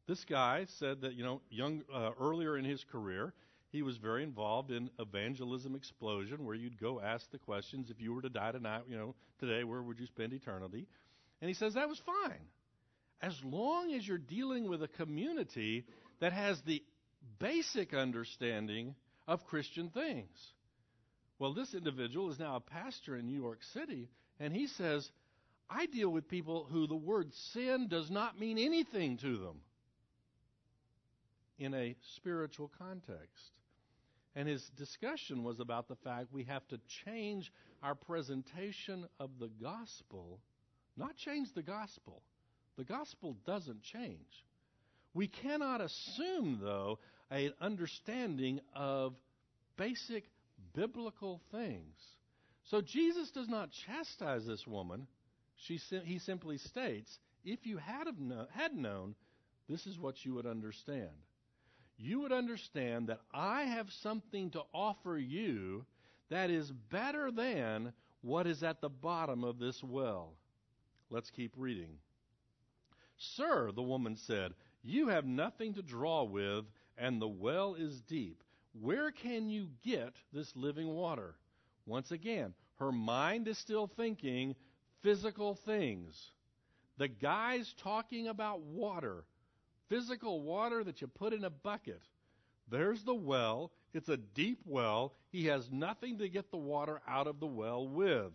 This 0.07 0.25
guy 0.25 0.65
said 0.79 1.01
that, 1.01 1.13
you 1.13 1.23
know, 1.23 1.41
young 1.49 1.83
uh, 1.93 2.11
earlier 2.19 2.57
in 2.57 2.65
his 2.65 2.83
career, 2.83 3.33
he 3.71 3.81
was 3.81 3.97
very 3.97 4.23
involved 4.23 4.71
in 4.71 4.89
evangelism 4.99 5.75
explosion 5.75 6.45
where 6.45 6.55
you'd 6.55 6.79
go 6.79 7.01
ask 7.01 7.29
the 7.31 7.37
questions 7.37 7.89
if 7.89 8.01
you 8.01 8.13
were 8.13 8.21
to 8.21 8.29
die 8.29 8.51
tonight, 8.51 8.83
you 8.87 8.97
know, 8.97 9.15
today 9.39 9.63
where 9.63 9.81
would 9.81 9.99
you 9.99 10.05
spend 10.05 10.33
eternity? 10.33 10.87
And 11.41 11.49
he 11.49 11.53
says 11.53 11.73
that 11.73 11.89
was 11.89 12.01
fine. 12.05 12.39
As 13.21 13.35
long 13.43 13.93
as 13.93 14.07
you're 14.07 14.17
dealing 14.17 14.69
with 14.69 14.83
a 14.83 14.87
community 14.87 15.85
that 16.19 16.33
has 16.33 16.61
the 16.65 16.81
basic 17.39 17.93
understanding 17.93 18.95
of 19.27 19.45
Christian 19.45 19.89
things. 19.89 20.53
Well, 21.39 21.53
this 21.53 21.73
individual 21.73 22.31
is 22.31 22.39
now 22.39 22.55
a 22.55 22.59
pastor 22.59 23.15
in 23.15 23.27
New 23.27 23.39
York 23.39 23.59
City, 23.73 24.09
and 24.39 24.53
he 24.53 24.67
says, 24.67 25.07
I 25.69 25.85
deal 25.87 26.09
with 26.09 26.29
people 26.29 26.67
who 26.71 26.87
the 26.87 26.95
word 26.95 27.31
sin 27.53 27.87
does 27.89 28.09
not 28.09 28.39
mean 28.39 28.57
anything 28.57 29.17
to 29.17 29.37
them 29.37 29.61
in 31.59 31.73
a 31.73 31.95
spiritual 32.15 32.71
context. 32.77 33.51
And 34.37 34.47
his 34.47 34.69
discussion 34.77 35.43
was 35.43 35.59
about 35.59 35.87
the 35.87 35.95
fact 35.95 36.31
we 36.31 36.43
have 36.43 36.61
to 36.67 36.79
change 37.03 37.51
our 37.81 37.95
presentation 37.95 39.07
of 39.19 39.31
the 39.39 39.49
gospel, 39.59 40.39
not 40.95 41.17
change 41.17 41.47
the 41.55 41.63
gospel. 41.63 42.21
The 42.77 42.83
gospel 42.83 43.35
doesn't 43.47 43.81
change. 43.81 44.45
We 45.15 45.27
cannot 45.27 45.81
assume, 45.81 46.59
though, 46.61 46.99
an 47.31 47.51
understanding 47.59 48.59
of 48.75 49.15
basic 49.75 50.25
biblical 50.75 51.41
things. 51.51 51.95
So 52.65 52.79
Jesus 52.81 53.31
does 53.31 53.49
not 53.49 53.71
chastise 53.87 54.45
this 54.45 54.67
woman. 54.67 55.07
She, 55.55 55.79
he 56.03 56.19
simply 56.19 56.59
states, 56.59 57.17
if 57.43 57.65
you 57.65 57.77
had, 57.77 58.05
have 58.05 58.47
had 58.51 58.75
known, 58.75 59.15
this 59.67 59.87
is 59.87 59.97
what 59.97 60.23
you 60.23 60.35
would 60.35 60.45
understand. 60.45 61.09
You 61.97 62.21
would 62.21 62.31
understand 62.31 63.07
that 63.07 63.21
I 63.33 63.63
have 63.63 63.91
something 63.91 64.51
to 64.51 64.61
offer 64.73 65.17
you 65.17 65.85
that 66.29 66.49
is 66.49 66.71
better 66.71 67.31
than 67.31 67.93
what 68.21 68.47
is 68.47 68.63
at 68.63 68.81
the 68.81 68.89
bottom 68.89 69.43
of 69.43 69.57
this 69.59 69.83
well. 69.83 70.33
Let's 71.09 71.29
keep 71.29 71.53
reading. 71.57 71.97
Sir, 73.17 73.71
the 73.71 73.81
woman 73.81 74.15
said, 74.15 74.53
you 74.83 75.07
have 75.07 75.25
nothing 75.25 75.73
to 75.73 75.81
draw 75.81 76.23
with, 76.23 76.65
and 76.97 77.21
the 77.21 77.27
well 77.27 77.75
is 77.75 78.01
deep. 78.01 78.43
Where 78.79 79.11
can 79.11 79.49
you 79.49 79.69
get 79.83 80.13
this 80.31 80.55
living 80.55 80.87
water? 80.87 81.35
Once 81.85 82.11
again, 82.11 82.53
her 82.75 82.91
mind 82.91 83.47
is 83.47 83.57
still 83.57 83.87
thinking 83.87 84.55
physical 85.01 85.55
things. 85.55 86.31
The 86.97 87.07
guy's 87.07 87.73
talking 87.81 88.27
about 88.27 88.61
water, 88.61 89.23
physical 89.89 90.41
water 90.41 90.83
that 90.83 91.01
you 91.01 91.07
put 91.07 91.33
in 91.33 91.43
a 91.43 91.49
bucket. 91.49 92.01
There's 92.69 93.03
the 93.03 93.15
well. 93.15 93.71
It's 93.93 94.09
a 94.09 94.17
deep 94.17 94.59
well. 94.65 95.13
He 95.31 95.45
has 95.45 95.71
nothing 95.71 96.17
to 96.19 96.29
get 96.29 96.51
the 96.51 96.57
water 96.57 97.01
out 97.07 97.27
of 97.27 97.39
the 97.39 97.47
well 97.47 97.87
with. 97.87 98.31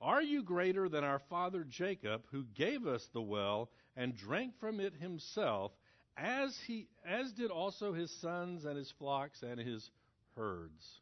Are 0.00 0.22
you 0.22 0.42
greater 0.42 0.88
than 0.88 1.02
our 1.02 1.18
father 1.30 1.64
Jacob, 1.64 2.22
who 2.30 2.44
gave 2.54 2.86
us 2.86 3.08
the 3.12 3.22
well 3.22 3.70
and 3.96 4.16
drank 4.16 4.58
from 4.60 4.80
it 4.80 4.94
himself, 4.94 5.72
as 6.16 6.56
he 6.66 6.88
as 7.04 7.32
did 7.32 7.50
also 7.50 7.92
his 7.92 8.10
sons 8.10 8.64
and 8.64 8.76
his 8.76 8.92
flocks 8.98 9.42
and 9.42 9.58
his 9.58 9.90
herds? 10.36 11.00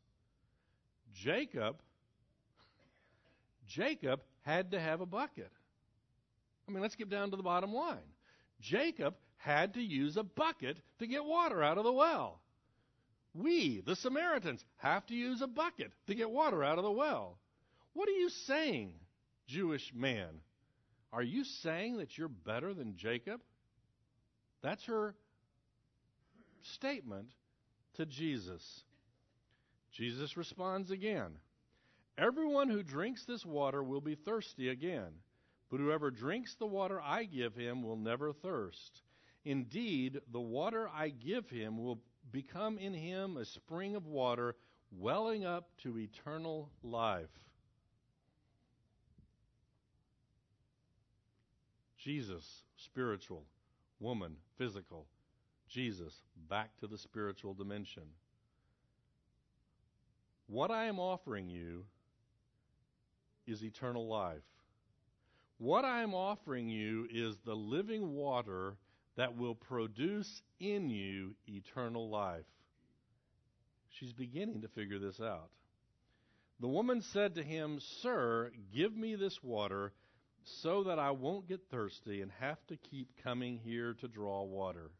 Jacob 1.15 1.77
Jacob 3.67 4.21
had 4.43 4.71
to 4.73 4.81
have 4.81 5.01
a 5.01 5.07
bucket. 5.07 5.51
I 6.69 6.73
mean, 6.73 6.81
let's 6.81 6.95
get 6.95 7.11
down 7.11 7.31
to 7.31 7.37
the 7.37 7.43
bottom 7.43 7.73
line. 7.73 7.99
Jacob 8.63 9.15
had 9.37 9.75
to 9.75 9.83
use 9.83 10.17
a 10.17 10.23
bucket 10.23 10.79
to 11.01 11.07
get 11.07 11.25
water 11.25 11.63
out 11.63 11.79
of 11.79 11.85
the 11.85 11.93
well. 11.93 12.41
We, 13.35 13.83
the 13.85 13.97
Samaritans, 13.97 14.65
have 14.77 15.07
to 15.07 15.15
use 15.15 15.43
a 15.43 15.47
bucket 15.47 15.91
to 16.07 16.15
get 16.15 16.31
water 16.31 16.63
out 16.63 16.79
of 16.79 16.85
the 16.85 16.91
well. 16.91 17.39
What 17.95 18.09
are 18.09 18.13
you 18.13 18.29
saying, 18.47 18.93
Jewish 19.47 19.93
man? 19.95 20.41
Are 21.13 21.23
you 21.23 21.45
saying 21.45 21.99
that 21.99 22.17
you're 22.17 22.29
better 22.29 22.73
than 22.73 22.97
Jacob? 22.97 23.41
That's 24.63 24.85
her 24.85 25.15
statement 26.75 27.29
to 27.95 28.07
Jesus. 28.07 28.63
Jesus 29.93 30.37
responds 30.37 30.91
again 30.91 31.33
Everyone 32.19 32.69
who 32.69 32.83
drinks 32.83 33.25
this 33.25 33.45
water 33.45 33.83
will 33.83 34.01
be 34.01 34.15
thirsty 34.15 34.69
again, 34.69 35.13
but 35.73 35.81
whoever 35.81 36.11
drinks 36.11 36.55
the 36.55 36.67
water 36.67 37.01
I 37.01 37.25
give 37.25 37.55
him 37.55 37.83
will 37.83 37.97
never 37.97 38.31
thirst. 38.31 39.01
Indeed, 39.47 40.21
the 40.31 40.39
water 40.39 40.87
I 40.95 41.09
give 41.09 41.49
him 41.49 41.83
will 41.83 41.99
become 42.31 42.77
in 42.77 42.93
him 42.93 43.39
a 43.39 43.47
spring 43.47 43.97
of 43.97 44.07
water 44.07 44.55
welling 44.91 45.47
up 45.47 45.71
to 45.79 45.99
eternal 45.99 46.69
life. 46.83 47.31
Jesus, 51.97 52.65
spiritual. 52.77 53.47
Woman, 53.99 54.37
physical. 54.59 55.07
Jesus, 55.71 56.21
back 56.51 56.77
to 56.81 56.87
the 56.87 56.99
spiritual 56.99 57.55
dimension. 57.55 58.03
What 60.49 60.71
I 60.71 60.85
am 60.85 60.99
offering 60.99 61.49
you 61.49 61.87
is 63.47 63.65
eternal 63.65 64.07
life. 64.07 64.43
What 65.59 65.85
I 65.85 66.03
am 66.03 66.15
offering 66.15 66.69
you 66.69 67.07
is 67.13 67.37
the 67.45 67.55
living 67.55 68.15
water 68.15 68.77
that 69.17 69.37
will 69.37 69.55
produce 69.55 70.43
in 70.59 70.91
you 70.91 71.35
eternal 71.47 72.09
life. 72.09 72.47
She's 73.91 74.13
beginning 74.13 74.63
to 74.63 74.69
figure 74.69 74.99
this 74.99 75.21
out. 75.21 75.51
The 76.61 76.69
woman 76.69 77.03
said 77.03 77.35
to 77.35 77.43
him, 77.43 77.79
Sir, 78.01 78.51
give 78.75 78.97
me 78.97 79.17
this 79.17 79.43
water 79.43 79.93
so 80.45 80.85
that 80.85 80.99
I 80.99 81.11
won't 81.11 81.49
get 81.49 81.61
thirsty 81.71 82.23
and 82.23 82.31
have 82.41 82.59
to 82.69 82.77
keep 82.77 83.09
coming 83.23 83.59
here 83.63 83.95
to 83.95 84.09
draw 84.09 84.43
water. 84.43 84.91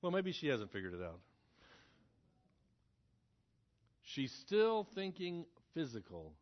Well, 0.00 0.12
maybe 0.12 0.32
she 0.32 0.48
hasn't 0.48 0.72
figured 0.72 0.94
it 0.94 1.02
out. 1.02 1.20
She's 4.02 4.32
still 4.46 4.86
thinking 4.94 5.44
physical. 5.74 6.32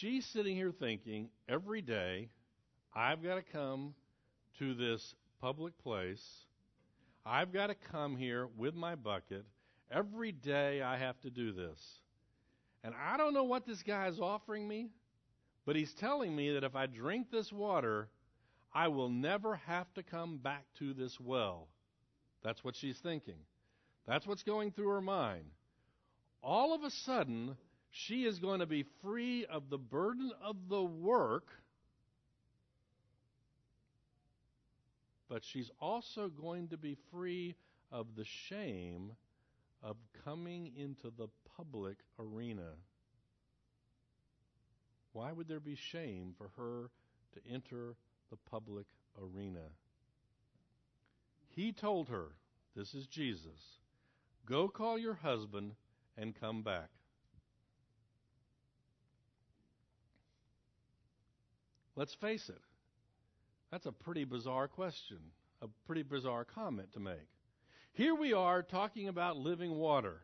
She's 0.00 0.24
sitting 0.26 0.54
here 0.54 0.70
thinking 0.70 1.28
every 1.48 1.82
day, 1.82 2.28
I've 2.94 3.20
got 3.22 3.34
to 3.34 3.42
come 3.42 3.94
to 4.60 4.74
this 4.74 5.14
public 5.40 5.76
place. 5.78 6.24
I've 7.26 7.52
got 7.52 7.66
to 7.66 7.74
come 7.74 8.16
here 8.16 8.48
with 8.56 8.76
my 8.76 8.94
bucket. 8.94 9.44
Every 9.90 10.30
day 10.30 10.82
I 10.82 10.98
have 10.98 11.20
to 11.22 11.30
do 11.30 11.52
this. 11.52 11.80
And 12.84 12.94
I 12.94 13.16
don't 13.16 13.34
know 13.34 13.44
what 13.44 13.66
this 13.66 13.82
guy 13.82 14.06
is 14.06 14.20
offering 14.20 14.68
me, 14.68 14.90
but 15.66 15.74
he's 15.74 15.92
telling 15.94 16.36
me 16.36 16.52
that 16.52 16.64
if 16.64 16.76
I 16.76 16.86
drink 16.86 17.32
this 17.32 17.52
water, 17.52 18.08
I 18.72 18.88
will 18.88 19.08
never 19.08 19.56
have 19.66 19.92
to 19.94 20.04
come 20.04 20.38
back 20.38 20.64
to 20.78 20.94
this 20.94 21.18
well. 21.18 21.66
That's 22.44 22.62
what 22.62 22.76
she's 22.76 22.98
thinking. 22.98 23.40
That's 24.06 24.28
what's 24.28 24.44
going 24.44 24.70
through 24.70 24.88
her 24.90 25.00
mind. 25.00 25.46
All 26.40 26.72
of 26.72 26.84
a 26.84 26.90
sudden, 26.90 27.56
she 27.90 28.24
is 28.24 28.38
going 28.38 28.60
to 28.60 28.66
be 28.66 28.84
free 29.02 29.46
of 29.46 29.70
the 29.70 29.78
burden 29.78 30.30
of 30.42 30.56
the 30.68 30.82
work, 30.82 31.48
but 35.28 35.44
she's 35.44 35.70
also 35.80 36.28
going 36.28 36.68
to 36.68 36.76
be 36.76 36.96
free 37.10 37.54
of 37.90 38.14
the 38.16 38.24
shame 38.24 39.12
of 39.82 39.96
coming 40.24 40.72
into 40.76 41.12
the 41.16 41.28
public 41.56 41.98
arena. 42.18 42.72
Why 45.12 45.32
would 45.32 45.48
there 45.48 45.60
be 45.60 45.74
shame 45.74 46.34
for 46.36 46.50
her 46.56 46.90
to 47.32 47.52
enter 47.52 47.96
the 48.30 48.36
public 48.50 48.86
arena? 49.20 49.70
He 51.48 51.72
told 51.72 52.08
her, 52.08 52.28
This 52.76 52.94
is 52.94 53.06
Jesus, 53.06 53.78
go 54.46 54.68
call 54.68 54.98
your 54.98 55.14
husband 55.14 55.72
and 56.16 56.38
come 56.38 56.62
back. 56.62 56.90
Let's 61.98 62.14
face 62.14 62.48
it, 62.48 62.62
that's 63.72 63.86
a 63.86 63.90
pretty 63.90 64.22
bizarre 64.22 64.68
question, 64.68 65.18
a 65.60 65.66
pretty 65.84 66.04
bizarre 66.04 66.44
comment 66.44 66.92
to 66.92 67.00
make. 67.00 67.26
Here 67.92 68.14
we 68.14 68.32
are 68.32 68.62
talking 68.62 69.08
about 69.08 69.36
living 69.36 69.74
water. 69.74 70.20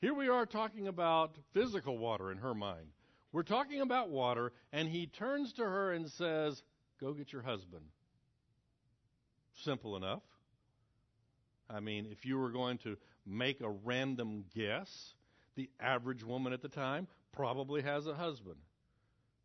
Here 0.00 0.12
we 0.12 0.28
are 0.28 0.46
talking 0.46 0.88
about 0.88 1.36
physical 1.54 1.96
water 1.96 2.32
in 2.32 2.38
her 2.38 2.54
mind. 2.54 2.88
We're 3.30 3.44
talking 3.44 3.82
about 3.82 4.10
water, 4.10 4.52
and 4.72 4.88
he 4.88 5.06
turns 5.06 5.52
to 5.52 5.62
her 5.62 5.92
and 5.92 6.10
says, 6.10 6.64
Go 7.00 7.12
get 7.12 7.32
your 7.32 7.42
husband. 7.42 7.84
Simple 9.62 9.96
enough. 9.96 10.24
I 11.70 11.78
mean, 11.78 12.08
if 12.10 12.26
you 12.26 12.36
were 12.36 12.50
going 12.50 12.78
to 12.78 12.96
make 13.24 13.60
a 13.60 13.70
random 13.70 14.44
guess, 14.52 15.14
the 15.54 15.70
average 15.78 16.24
woman 16.24 16.52
at 16.52 16.62
the 16.62 16.68
time 16.68 17.06
probably 17.30 17.82
has 17.82 18.08
a 18.08 18.14
husband. 18.14 18.58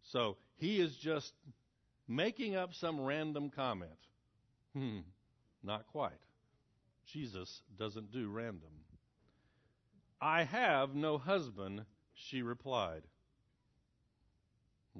So 0.04 0.38
he 0.58 0.80
is 0.80 0.96
just 0.96 1.34
making 2.08 2.56
up 2.56 2.74
some 2.74 3.00
random 3.00 3.50
comment. 3.50 3.92
Hmm, 4.74 5.00
not 5.64 5.88
quite. 5.88 6.12
Jesus 7.06 7.62
doesn't 7.78 8.12
do 8.12 8.30
random. 8.30 8.70
I 10.22 10.44
have 10.44 10.94
no 10.94 11.18
husband, 11.18 11.86
she 12.14 12.42
replied. 12.42 13.02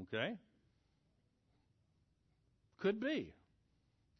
Okay? 0.02 0.38
Could 2.80 3.00
be. 3.00 3.34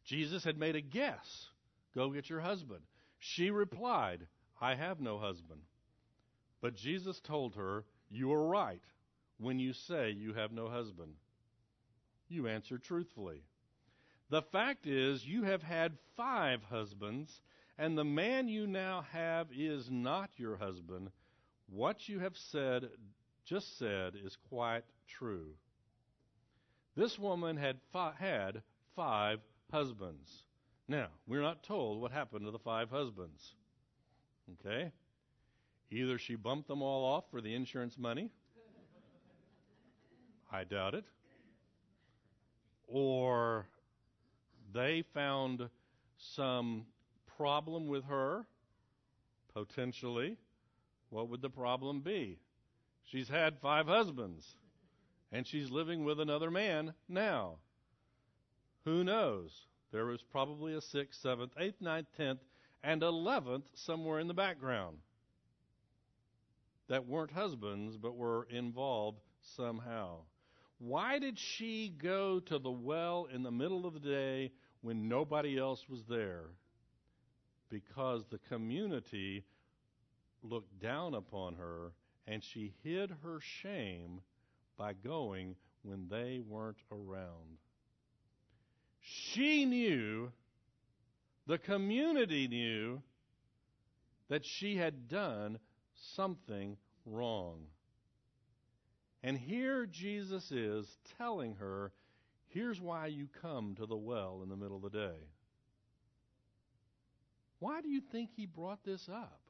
Jesus 0.04 0.44
had 0.44 0.58
made 0.58 0.76
a 0.76 0.80
guess. 0.80 1.48
Go 1.94 2.10
get 2.10 2.30
your 2.30 2.40
husband. 2.40 2.80
She 3.18 3.50
replied, 3.50 4.26
I 4.60 4.74
have 4.74 5.00
no 5.00 5.18
husband. 5.18 5.60
But 6.60 6.76
Jesus 6.76 7.20
told 7.20 7.56
her, 7.56 7.84
You 8.10 8.32
are 8.32 8.46
right 8.46 8.82
when 9.38 9.58
you 9.58 9.72
say 9.72 10.10
you 10.10 10.34
have 10.34 10.52
no 10.52 10.68
husband. 10.68 11.14
You 12.28 12.48
answer 12.48 12.78
truthfully. 12.78 13.42
The 14.30 14.42
fact 14.42 14.86
is, 14.86 15.26
you 15.26 15.42
have 15.44 15.62
had 15.62 15.92
five 16.16 16.62
husbands, 16.70 17.30
and 17.76 17.98
the 17.98 18.04
man 18.04 18.48
you 18.48 18.66
now 18.66 19.04
have 19.12 19.48
is 19.54 19.90
not 19.90 20.30
your 20.36 20.56
husband. 20.56 21.10
What 21.68 22.08
you 22.08 22.20
have 22.20 22.36
said, 22.50 22.88
just 23.44 23.78
said, 23.78 24.14
is 24.24 24.36
quite 24.48 24.84
true. 25.18 25.48
This 26.96 27.18
woman 27.18 27.56
had 27.56 27.76
fi- 27.92 28.14
had 28.18 28.62
five 28.96 29.40
husbands. 29.70 30.30
Now, 30.88 31.08
we're 31.26 31.42
not 31.42 31.62
told 31.64 32.00
what 32.00 32.12
happened 32.12 32.44
to 32.44 32.50
the 32.50 32.58
five 32.58 32.90
husbands. 32.90 33.54
Okay? 34.60 34.92
Either 35.90 36.18
she 36.18 36.36
bumped 36.36 36.68
them 36.68 36.82
all 36.82 37.04
off 37.04 37.24
for 37.30 37.40
the 37.40 37.54
insurance 37.54 37.96
money. 37.98 38.30
I 40.52 40.64
doubt 40.64 40.94
it 40.94 41.04
or 42.92 43.66
they 44.72 45.02
found 45.14 45.68
some 46.18 46.84
problem 47.38 47.86
with 47.86 48.04
her, 48.04 48.44
potentially, 49.54 50.36
what 51.08 51.28
would 51.28 51.40
the 51.40 51.50
problem 51.50 52.00
be? 52.00 52.38
She's 53.04 53.28
had 53.28 53.58
five 53.58 53.86
husbands, 53.86 54.56
and 55.32 55.46
she's 55.46 55.70
living 55.70 56.04
with 56.04 56.20
another 56.20 56.50
man 56.50 56.92
now. 57.08 57.56
Who 58.84 59.02
knows? 59.02 59.66
There 59.90 60.06
was 60.06 60.22
probably 60.22 60.74
a 60.74 60.80
sixth, 60.80 61.20
seventh, 61.20 61.52
eighth, 61.58 61.80
ninth, 61.80 62.08
tenth, 62.16 62.40
and 62.84 63.02
eleventh 63.02 63.70
somewhere 63.74 64.20
in 64.20 64.28
the 64.28 64.34
background 64.34 64.98
that 66.88 67.06
weren't 67.06 67.30
husbands 67.30 67.96
but 67.96 68.16
were 68.16 68.46
involved 68.50 69.20
somehow. 69.40 70.18
Why 70.84 71.20
did 71.20 71.38
she 71.38 71.94
go 71.96 72.40
to 72.40 72.58
the 72.58 72.70
well 72.70 73.28
in 73.32 73.44
the 73.44 73.52
middle 73.52 73.86
of 73.86 73.94
the 73.94 74.00
day 74.00 74.50
when 74.80 75.08
nobody 75.08 75.56
else 75.56 75.88
was 75.88 76.02
there? 76.08 76.46
Because 77.70 78.24
the 78.26 78.40
community 78.48 79.44
looked 80.42 80.80
down 80.80 81.14
upon 81.14 81.54
her 81.54 81.92
and 82.26 82.42
she 82.42 82.74
hid 82.82 83.14
her 83.22 83.38
shame 83.40 84.22
by 84.76 84.92
going 84.92 85.54
when 85.84 86.08
they 86.10 86.40
weren't 86.44 86.82
around. 86.90 87.58
She 89.00 89.64
knew, 89.64 90.32
the 91.46 91.58
community 91.58 92.48
knew, 92.48 93.02
that 94.28 94.44
she 94.44 94.76
had 94.76 95.08
done 95.08 95.60
something 95.94 96.76
wrong. 97.06 97.66
And 99.22 99.38
here 99.38 99.86
Jesus 99.86 100.50
is 100.50 100.98
telling 101.16 101.54
her, 101.56 101.92
here's 102.48 102.80
why 102.80 103.06
you 103.06 103.28
come 103.40 103.74
to 103.76 103.86
the 103.86 103.96
well 103.96 104.40
in 104.42 104.48
the 104.48 104.56
middle 104.56 104.76
of 104.76 104.82
the 104.82 104.90
day. 104.90 105.28
Why 107.60 107.80
do 107.80 107.88
you 107.88 108.00
think 108.00 108.30
he 108.34 108.46
brought 108.46 108.82
this 108.84 109.08
up? 109.08 109.40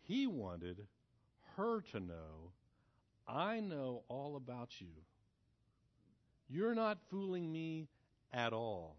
He 0.00 0.26
wanted 0.26 0.86
her 1.56 1.82
to 1.92 2.00
know, 2.00 2.52
I 3.28 3.60
know 3.60 4.02
all 4.08 4.36
about 4.36 4.80
you. 4.80 4.88
You're 6.48 6.74
not 6.74 6.98
fooling 7.10 7.50
me 7.50 7.88
at 8.32 8.52
all. 8.52 8.96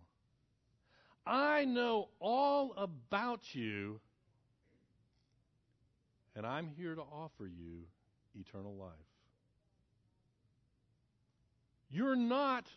I 1.25 1.65
know 1.65 2.09
all 2.19 2.73
about 2.77 3.55
you 3.55 3.99
and 6.35 6.45
I'm 6.45 6.67
here 6.77 6.95
to 6.95 7.01
offer 7.01 7.45
you 7.45 7.83
eternal 8.37 8.75
life. 8.75 8.91
You're 11.89 12.15
not 12.15 12.67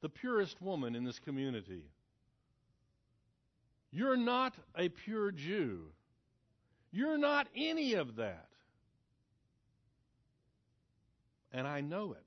the 0.00 0.08
purest 0.08 0.60
woman 0.60 0.94
in 0.94 1.04
this 1.04 1.18
community. 1.18 1.82
You're 3.90 4.16
not 4.16 4.54
a 4.76 4.88
pure 4.88 5.32
Jew. 5.32 5.86
You're 6.92 7.18
not 7.18 7.48
any 7.56 7.94
of 7.94 8.16
that. 8.16 8.48
And 11.52 11.66
I 11.66 11.80
know 11.80 12.12
it. 12.12 12.24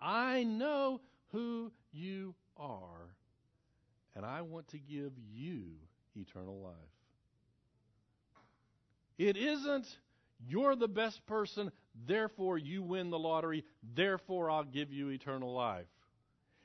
I 0.00 0.44
know 0.44 1.00
who 1.32 1.72
you 1.92 2.34
are. 2.56 3.14
And 4.14 4.24
I 4.24 4.42
want 4.42 4.68
to 4.68 4.78
give 4.78 5.12
you 5.32 5.62
eternal 6.16 6.58
life. 6.60 6.95
It 9.18 9.36
isn't 9.36 9.86
you're 10.46 10.76
the 10.76 10.88
best 10.88 11.24
person, 11.26 11.72
therefore 12.06 12.58
you 12.58 12.82
win 12.82 13.10
the 13.10 13.18
lottery, 13.18 13.64
therefore 13.94 14.50
I'll 14.50 14.64
give 14.64 14.92
you 14.92 15.08
eternal 15.08 15.52
life. 15.52 15.86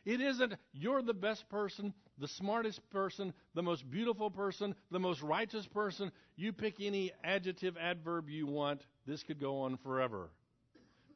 It 0.04 0.20
isn't 0.20 0.56
you're 0.74 1.02
the 1.02 1.14
best 1.14 1.48
person, 1.50 1.94
the 2.18 2.28
smartest 2.28 2.82
person, 2.90 3.34
the 3.54 3.62
most 3.62 3.90
beautiful 3.90 4.30
person, 4.30 4.76
the 4.90 5.00
most 5.00 5.22
righteous 5.22 5.68
person. 5.68 6.12
You 6.36 6.54
pick 6.54 6.76
any 6.82 7.12
adjective, 7.24 7.78
adverb 7.78 8.28
you 8.30 8.48
want. 8.48 8.82
This 9.06 9.24
could 9.24 9.40
go 9.40 9.62
on 9.62 9.78
forever. 9.78 10.30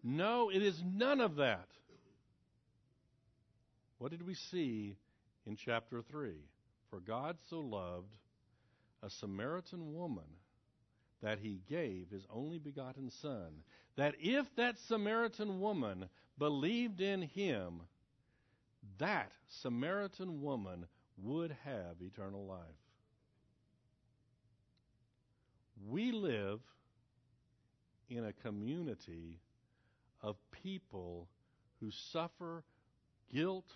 No, 0.03 0.51
it 0.51 0.61
is 0.61 0.81
none 0.85 1.19
of 1.19 1.37
that. 1.37 1.67
What 3.97 4.11
did 4.11 4.25
we 4.25 4.35
see 4.35 4.97
in 5.47 5.55
chapter 5.55 6.03
3? 6.03 6.33
For 6.91 6.99
God 6.99 7.37
so 7.49 7.59
loved 7.59 8.15
a 9.01 9.09
Samaritan 9.09 9.95
woman 9.95 10.25
that 11.25 11.39
he 11.39 11.59
gave 11.67 12.05
his 12.11 12.23
only 12.31 12.59
begotten 12.59 13.09
Son, 13.09 13.63
that 13.95 14.13
if 14.19 14.45
that 14.57 14.77
Samaritan 14.77 15.59
woman 15.59 16.07
believed 16.37 17.01
in 17.01 17.23
him, 17.23 17.81
that 18.99 19.31
Samaritan 19.47 20.43
woman 20.43 20.85
would 21.17 21.55
have 21.63 21.99
eternal 21.99 22.45
life. 22.45 22.59
We 25.89 26.11
live 26.11 26.59
in 28.07 28.25
a 28.25 28.47
community 28.47 29.39
of 30.21 30.35
people 30.51 31.27
who 31.79 31.89
suffer 31.89 32.63
guilt, 33.33 33.73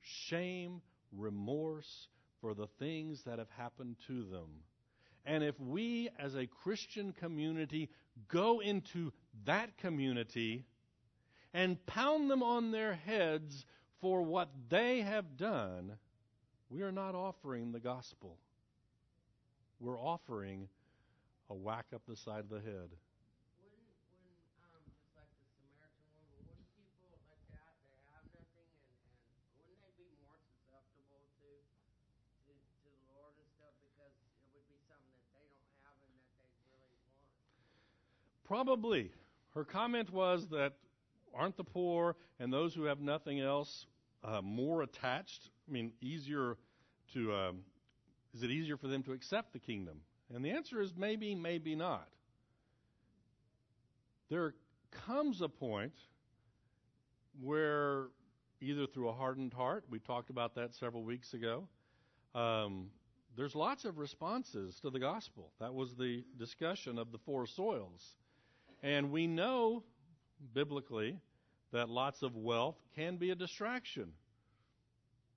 shame, 0.00 0.82
remorse 1.12 2.08
for 2.40 2.54
the 2.54 2.66
things 2.80 3.22
that 3.22 3.38
have 3.38 3.50
happened 3.56 3.94
to 4.08 4.24
them. 4.24 4.48
And 5.28 5.44
if 5.44 5.60
we 5.60 6.08
as 6.18 6.34
a 6.34 6.46
Christian 6.46 7.12
community 7.12 7.90
go 8.28 8.60
into 8.60 9.12
that 9.44 9.76
community 9.76 10.64
and 11.52 11.84
pound 11.84 12.30
them 12.30 12.42
on 12.42 12.72
their 12.72 12.94
heads 12.94 13.66
for 14.00 14.22
what 14.22 14.48
they 14.70 15.02
have 15.02 15.36
done, 15.36 15.98
we 16.70 16.80
are 16.80 16.92
not 16.92 17.14
offering 17.14 17.72
the 17.72 17.78
gospel. 17.78 18.38
We're 19.80 20.00
offering 20.00 20.68
a 21.50 21.54
whack 21.54 21.86
up 21.94 22.02
the 22.08 22.16
side 22.16 22.40
of 22.40 22.48
the 22.48 22.60
head. 22.64 22.88
Wouldn't, 23.62 23.88
wouldn't, 24.12 24.40
um, 24.64 24.80
just 24.96 25.12
like 25.12 25.28
the 25.28 25.44
Samaritan 25.60 26.08
woman, 26.32 26.56
wouldn't 26.72 26.72
people 26.72 27.20
like 27.28 27.44
that, 27.52 27.72
they 27.88 28.00
have 28.16 28.24
nothing, 28.36 28.68
and, 29.00 29.12
and 29.40 29.48
wouldn't 29.56 29.80
they 29.80 29.92
be 29.96 30.08
more 30.24 30.36
susceptible 30.44 31.24
to, 31.40 31.48
to, 31.48 32.52
to 32.52 32.88
the 32.90 33.00
Lord 33.16 33.32
and 33.40 33.48
stuff 33.56 33.72
because 33.80 34.12
it 34.44 34.52
would 34.52 34.68
be 34.68 34.76
something 34.84 35.16
that 35.16 35.32
they 35.32 35.46
don't 35.48 35.72
have 35.88 35.96
and 36.04 36.12
that 36.20 36.28
they 36.36 36.52
really 36.68 36.98
want? 37.08 37.32
Probably. 38.48 39.12
Her 39.54 39.62
comment 39.62 40.10
was 40.10 40.48
that 40.48 40.72
aren't 41.34 41.58
the 41.58 41.64
poor 41.64 42.16
and 42.40 42.50
those 42.50 42.74
who 42.74 42.84
have 42.84 42.98
nothing 42.98 43.40
else 43.40 43.86
uh, 44.24 44.40
more 44.40 44.80
attached? 44.82 45.50
I 45.68 45.72
mean, 45.72 45.92
easier 46.00 46.56
to. 47.12 47.34
Um, 47.34 47.58
is 48.34 48.42
it 48.42 48.50
easier 48.50 48.78
for 48.78 48.88
them 48.88 49.02
to 49.02 49.12
accept 49.12 49.52
the 49.52 49.58
kingdom? 49.58 50.00
And 50.34 50.42
the 50.42 50.50
answer 50.50 50.80
is 50.80 50.94
maybe, 50.96 51.34
maybe 51.34 51.74
not. 51.74 52.08
There 54.30 54.54
comes 55.06 55.42
a 55.42 55.48
point 55.48 55.94
where, 57.42 58.08
either 58.60 58.86
through 58.86 59.08
a 59.08 59.12
hardened 59.12 59.52
heart, 59.52 59.84
we 59.90 59.98
talked 59.98 60.30
about 60.30 60.54
that 60.54 60.74
several 60.74 61.02
weeks 61.02 61.34
ago, 61.34 61.68
um, 62.34 62.90
there's 63.36 63.54
lots 63.54 63.84
of 63.84 63.98
responses 63.98 64.78
to 64.80 64.90
the 64.90 64.98
gospel. 64.98 65.52
That 65.60 65.72
was 65.72 65.94
the 65.94 66.24
discussion 66.38 66.98
of 66.98 67.12
the 67.12 67.18
four 67.18 67.46
soils. 67.46 68.14
And 68.82 69.10
we 69.10 69.26
know 69.26 69.82
biblically 70.54 71.18
that 71.72 71.88
lots 71.88 72.22
of 72.22 72.36
wealth 72.36 72.76
can 72.94 73.16
be 73.16 73.30
a 73.30 73.34
distraction, 73.34 74.12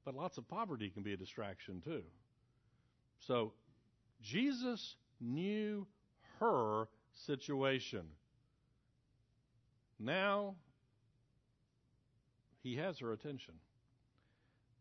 but 0.06 0.15
lots 0.15 0.38
of 0.38 0.47
poverty 0.47 0.89
can 0.89 1.04
be 1.04 1.13
a 1.13 1.17
distraction 1.17 1.82
too. 1.82 2.04
So 3.19 3.54
Jesus 4.21 4.95
knew 5.19 5.88
her 6.39 6.88
situation. 7.25 8.06
Now 9.99 10.56
he 12.63 12.75
has 12.77 12.99
her 12.99 13.12
attention. 13.12 13.56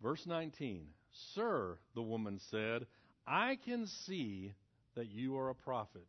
Verse 0.03 0.27
19 0.27 0.87
Sir, 1.35 1.79
the 1.95 2.03
woman 2.03 2.39
said, 2.51 2.87
I 3.27 3.57
can 3.65 3.87
see 3.87 4.53
that 4.95 5.11
you 5.11 5.37
are 5.39 5.51
a 5.51 5.55
prophet. 5.55 6.07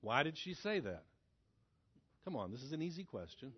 Why 0.00 0.22
did 0.22 0.38
she 0.38 0.54
say 0.54 0.80
that? 0.80 1.04
Come 2.24 2.36
on, 2.36 2.50
this 2.50 2.62
is 2.62 2.72
an 2.72 2.82
easy 2.82 3.04
question. 3.04 3.52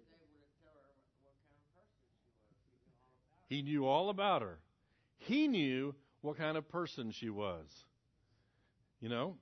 He 3.49 3.63
knew 3.63 3.87
all 3.87 4.09
about 4.09 4.43
her. 4.43 4.59
He 5.19 5.47
knew 5.47 5.95
what 6.23 6.39
kind 6.39 6.57
of 6.57 6.69
person 6.69 7.13
she 7.13 7.29
was. 7.29 7.67
You 9.01 9.09
know, 9.09 9.37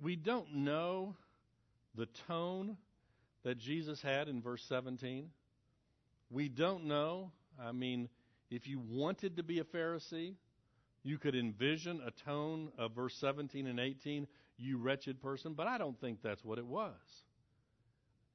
we 0.00 0.16
don't 0.16 0.54
know 0.54 1.16
the 1.94 2.06
tone 2.28 2.76
that 3.42 3.58
Jesus 3.58 4.00
had 4.00 4.28
in 4.28 4.42
verse 4.42 4.62
17. 4.68 5.30
We 6.30 6.48
don't 6.48 6.84
know. 6.84 7.32
I 7.60 7.72
mean, 7.72 8.08
if 8.50 8.66
you 8.66 8.78
wanted 8.78 9.36
to 9.36 9.42
be 9.42 9.58
a 9.58 9.64
Pharisee, 9.64 10.34
you 11.02 11.18
could 11.18 11.34
envision 11.34 12.00
a 12.06 12.10
tone 12.24 12.70
of 12.78 12.92
verse 12.92 13.14
17 13.16 13.66
and 13.66 13.80
18, 13.80 14.26
you 14.58 14.78
wretched 14.78 15.20
person, 15.20 15.54
but 15.54 15.66
I 15.66 15.78
don't 15.78 16.00
think 16.00 16.22
that's 16.22 16.44
what 16.44 16.58
it 16.58 16.66
was. 16.66 16.94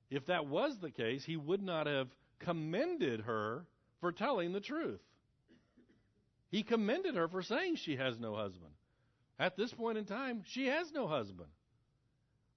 If 0.10 0.26
that 0.28 0.48
was 0.48 0.78
the 0.80 0.92
case, 0.92 1.24
he 1.26 1.38
would 1.38 1.62
not 1.62 1.88
have 1.88 2.08
commended 2.40 3.22
her 3.22 3.66
for 4.00 4.12
telling 4.12 4.52
the 4.54 4.60
truth. 4.60 5.02
He 6.50 6.64
commended 6.64 7.16
her 7.16 7.28
for 7.28 7.42
saying 7.42 7.76
she 7.76 7.98
has 7.98 8.20
no 8.20 8.36
husband. 8.36 8.72
At 9.40 9.56
this 9.58 9.74
point 9.74 9.98
in 9.98 10.06
time, 10.06 10.44
she 10.46 10.68
has 10.68 10.92
no 10.94 11.08
husband. 11.08 11.50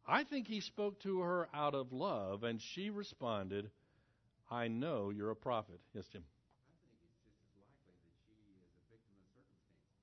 I 0.06 0.24
think 0.24 0.46
he 0.46 0.60
spoke 0.60 1.00
to 1.00 1.20
her 1.20 1.48
out 1.54 1.74
of 1.74 1.92
love, 1.92 2.42
and 2.44 2.60
she 2.60 2.90
responded, 2.90 3.70
I 4.50 4.68
know 4.68 5.10
you're 5.10 5.30
a 5.30 5.36
prophet. 5.36 5.80
Yes, 5.94 6.06
Jim. 6.08 6.24
I 6.66 6.74
think 6.82 6.98
it's 7.04 7.18
just 7.22 7.38
as 7.46 7.54
likely 7.54 7.94
that 8.02 8.10
she 8.26 8.34
is 8.34 8.58
a 8.74 8.82
victim 8.90 9.14
of 9.20 9.26
circumstances. 9.30 9.94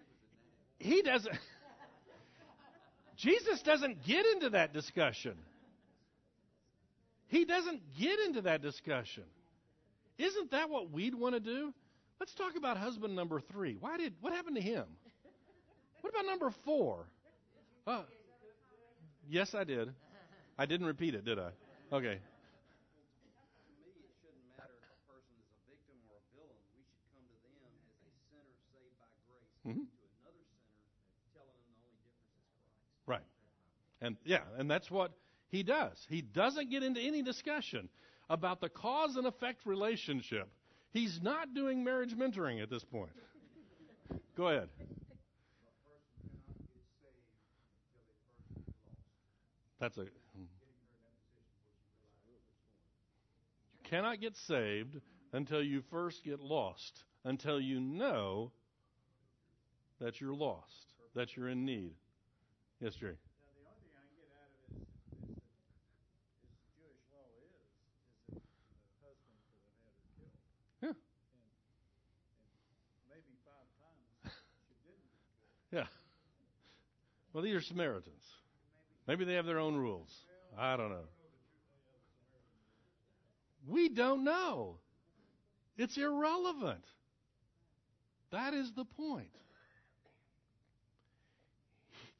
he 0.78 1.02
doesn't. 1.02 1.34
Jesus 3.16 3.60
doesn't 3.62 4.04
get 4.06 4.24
into 4.26 4.50
that 4.50 4.72
discussion. 4.72 5.34
He 7.28 7.44
doesn't 7.44 7.80
get 7.98 8.18
into 8.20 8.42
that 8.42 8.60
discussion. 8.60 9.24
Isn't 10.18 10.50
that 10.50 10.68
what 10.68 10.90
we'd 10.90 11.14
want 11.14 11.34
to 11.34 11.40
do? 11.40 11.72
Let's 12.18 12.34
talk 12.34 12.56
about 12.56 12.76
husband 12.76 13.16
number 13.16 13.40
three. 13.40 13.76
Why 13.80 13.96
did 13.96 14.14
what 14.20 14.32
happened 14.34 14.56
to 14.56 14.62
him? 14.62 14.84
What 16.02 16.10
about 16.10 16.26
number 16.26 16.52
four? 16.64 17.06
Uh, 17.86 18.02
yes, 19.28 19.54
I 19.54 19.64
did. 19.64 19.90
I 20.58 20.66
didn't 20.66 20.86
repeat 20.86 21.14
it, 21.14 21.24
did 21.24 21.38
I? 21.38 21.50
Okay. 21.92 22.20
To 22.20 23.72
me, 23.80 23.88
it 24.04 24.12
shouldn't 24.20 24.44
matter 24.52 24.76
if 24.76 24.84
a 24.84 25.00
person 25.08 25.32
is 25.40 25.48
a 25.48 25.60
victim 25.72 25.96
or 26.12 26.20
a 26.20 26.24
villain. 26.36 26.60
We 26.76 26.84
should 26.84 27.00
come 27.08 27.24
to 27.24 27.36
them 27.40 27.56
as 27.88 27.96
a 28.04 28.12
sinner 28.28 28.52
saved 28.68 28.96
by 29.00 29.08
grace, 29.24 29.48
Mhm. 29.64 29.88
to 29.88 29.96
another 30.20 30.44
sinner, 30.60 30.84
telling 31.32 31.56
them 31.56 31.72
the 31.72 31.88
only 31.88 32.04
difference 32.04 32.36
is 32.36 32.52
Christ. 32.52 33.08
Right. 33.08 33.28
And 34.00 34.16
yeah, 34.24 34.40
and 34.58 34.70
that's 34.70 34.90
what 34.90 35.12
he 35.48 35.62
does. 35.62 36.06
He 36.08 36.22
doesn't 36.22 36.70
get 36.70 36.82
into 36.82 37.00
any 37.00 37.22
discussion 37.22 37.88
about 38.28 38.60
the 38.60 38.68
cause 38.68 39.16
and 39.16 39.26
effect 39.26 39.66
relationship. 39.66 40.48
He's 40.92 41.20
not 41.22 41.54
doing 41.54 41.84
marriage 41.84 42.16
mentoring 42.16 42.62
at 42.62 42.70
this 42.70 42.84
point. 42.84 43.10
Go 44.36 44.48
ahead. 44.48 44.68
That's 49.80 49.96
a. 49.98 50.02
You 50.02 50.08
cannot 53.84 54.20
get 54.20 54.36
saved 54.46 55.00
until 55.32 55.62
you 55.62 55.82
first 55.90 56.22
get 56.24 56.40
lost, 56.40 57.04
until 57.24 57.60
you 57.60 57.80
know 57.80 58.52
that 60.00 60.20
you're 60.20 60.34
lost, 60.34 60.94
that 61.14 61.36
you're 61.36 61.48
in 61.48 61.64
need. 61.64 61.92
Yes, 62.80 62.94
Jerry. 62.94 63.16
Now, 63.16 63.50
the 63.56 63.66
only 63.66 63.80
thing 63.82 63.92
I 63.96 64.04
can 64.06 64.16
get 64.20 64.30
out 64.36 64.46
of 64.46 64.60
it 64.62 64.78
is, 64.78 64.86
is 64.86 64.96
that, 64.96 65.36
is 66.48 66.64
Jewish 66.76 67.02
law 67.10 67.26
is, 67.40 67.50
is 67.50 67.66
that 68.30 68.42
the 68.84 68.94
husband 69.00 69.36
could 69.42 69.58
have 69.58 69.74
had 69.80 69.92
her 69.96 70.06
killed. 70.16 70.38
Yeah. 70.82 70.92
Maybe 73.10 73.36
five 73.44 73.68
times 73.80 74.34
she 74.68 74.74
didn't. 74.84 75.84
Yeah. 75.84 75.86
Well, 77.32 77.44
these 77.44 77.54
are 77.54 77.60
Samaritans. 77.60 78.24
Maybe 79.06 79.24
they 79.24 79.34
have 79.34 79.46
their 79.46 79.58
own 79.58 79.76
rules. 79.76 80.10
I 80.58 80.76
don't 80.76 80.90
know. 80.90 81.06
We 83.68 83.88
don't 83.88 84.24
know. 84.24 84.78
It's 85.76 85.96
irrelevant. 85.96 86.84
That 88.32 88.54
is 88.54 88.70
the 88.76 88.84
point. 88.84 89.30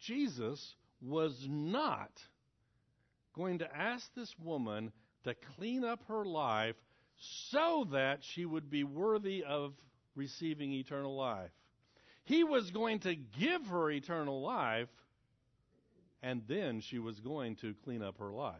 Jesus 0.01 0.75
was 1.03 1.47
not 1.49 2.11
going 3.35 3.59
to 3.59 3.77
ask 3.77 4.05
this 4.15 4.35
woman 4.43 4.93
to 5.25 5.35
clean 5.57 5.85
up 5.85 6.01
her 6.09 6.25
life 6.25 6.77
so 7.21 7.87
that 7.93 8.21
she 8.23 8.45
would 8.45 8.71
be 8.71 8.85
worthy 8.85 9.45
of 9.45 9.75
receiving 10.15 10.73
eternal 10.73 11.15
life. 11.15 11.51
He 12.25 12.45
was 12.45 12.71
going 12.71 13.01
to 13.01 13.15
give 13.15 13.67
her 13.67 13.91
eternal 13.91 14.43
life, 14.43 14.89
and 16.23 16.43
then 16.49 16.81
she 16.81 16.99
was 16.99 17.19
going 17.21 17.57
to 17.57 17.75
clean 17.85 18.03
up 18.03 18.19
her 18.19 18.33
life. 18.33 18.57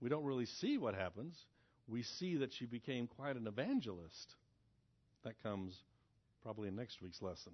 We 0.00 0.08
don't 0.08 0.24
really 0.24 0.46
see 0.46 0.76
what 0.76 0.94
happens. 0.94 1.34
We 1.86 2.02
see 2.02 2.36
that 2.36 2.52
she 2.52 2.66
became 2.66 3.06
quite 3.06 3.36
an 3.36 3.46
evangelist. 3.46 4.34
That 5.24 5.42
comes 5.42 5.74
probably 6.42 6.68
in 6.68 6.76
next 6.76 7.00
week's 7.00 7.22
lesson. 7.22 7.52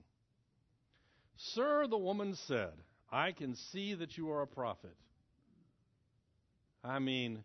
Sir, 1.37 1.87
the 1.89 1.99
woman 1.99 2.35
said, 2.47 2.73
I 3.11 3.33
can 3.33 3.55
see 3.55 3.95
that 3.95 4.17
you 4.17 4.31
are 4.31 4.43
a 4.43 4.47
prophet. 4.47 4.97
I 6.83 6.99
mean, 6.99 7.45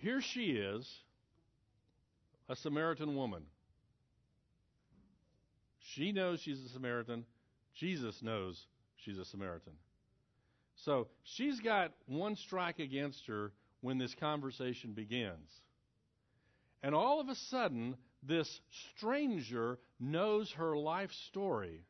here 0.00 0.20
she 0.20 0.52
is, 0.52 0.88
a 2.48 2.56
Samaritan 2.56 3.14
woman. 3.14 3.42
She 5.94 6.12
knows 6.12 6.40
she's 6.40 6.62
a 6.64 6.68
Samaritan. 6.68 7.24
Jesus 7.74 8.22
knows 8.22 8.66
she's 8.96 9.18
a 9.18 9.24
Samaritan. 9.24 9.72
So 10.84 11.08
she's 11.24 11.60
got 11.60 11.92
one 12.06 12.36
strike 12.36 12.78
against 12.78 13.26
her 13.26 13.52
when 13.80 13.98
this 13.98 14.14
conversation 14.14 14.92
begins. 14.92 15.50
And 16.82 16.94
all 16.94 17.20
of 17.20 17.28
a 17.28 17.34
sudden, 17.34 17.96
this 18.22 18.60
stranger 18.96 19.78
knows 19.98 20.50
her 20.52 20.76
life 20.76 21.10
story. 21.28 21.82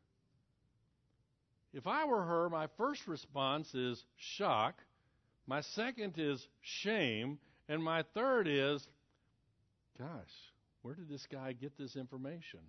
If 1.72 1.86
I 1.86 2.06
were 2.06 2.22
her, 2.22 2.48
my 2.48 2.68
first 2.78 3.06
response 3.06 3.74
is 3.74 4.02
shock. 4.16 4.74
My 5.46 5.60
second 5.60 6.14
is 6.16 6.46
shame. 6.60 7.38
And 7.68 7.82
my 7.82 8.02
third 8.14 8.48
is, 8.48 8.86
gosh, 9.98 10.08
where 10.82 10.94
did 10.94 11.08
this 11.08 11.26
guy 11.26 11.52
get 11.52 11.76
this 11.76 11.96
information? 11.96 12.60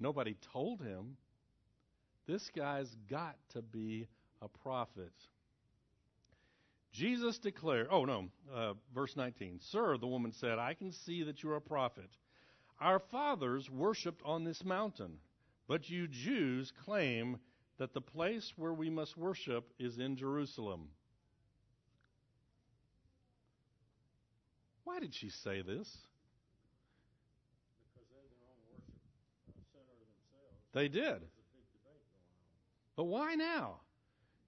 Nobody 0.00 0.36
told 0.52 0.80
him. 0.80 1.16
This 2.26 2.50
guy's 2.56 2.94
got 3.08 3.36
to 3.52 3.62
be 3.62 4.08
a 4.40 4.48
prophet. 4.48 5.12
Jesus 6.92 7.38
declared, 7.38 7.88
oh 7.90 8.04
no, 8.04 8.28
uh, 8.54 8.74
verse 8.94 9.16
19. 9.16 9.58
Sir, 9.60 9.98
the 9.98 10.06
woman 10.06 10.32
said, 10.32 10.58
I 10.58 10.74
can 10.74 10.92
see 10.92 11.22
that 11.24 11.42
you're 11.42 11.56
a 11.56 11.60
prophet. 11.60 12.08
Our 12.80 12.98
fathers 12.98 13.70
worshipped 13.70 14.22
on 14.24 14.44
this 14.44 14.64
mountain, 14.64 15.18
but 15.68 15.90
you 15.90 16.08
Jews 16.08 16.72
claim 16.84 17.38
that 17.78 17.92
the 17.92 18.00
place 18.00 18.52
where 18.56 18.72
we 18.72 18.90
must 18.90 19.16
worship 19.16 19.72
is 19.78 19.98
in 19.98 20.16
Jerusalem. 20.16 20.88
Why 24.94 25.00
did 25.00 25.12
she 25.12 25.28
say 25.28 25.60
this? 25.60 25.88
Because 27.82 28.06
they're 28.12 28.28
their 28.30 28.46
own 28.46 28.62
worship 28.70 28.94
uh, 29.48 29.62
center 29.72 29.90
themselves. 29.98 30.54
They 30.72 30.86
did. 30.86 31.20
There's 31.20 31.34
a 31.34 31.50
big 31.50 31.66
debate 31.72 32.00
going 32.06 32.22
on. 32.22 32.94
But 32.94 33.04
why 33.06 33.34
now? 33.34 33.80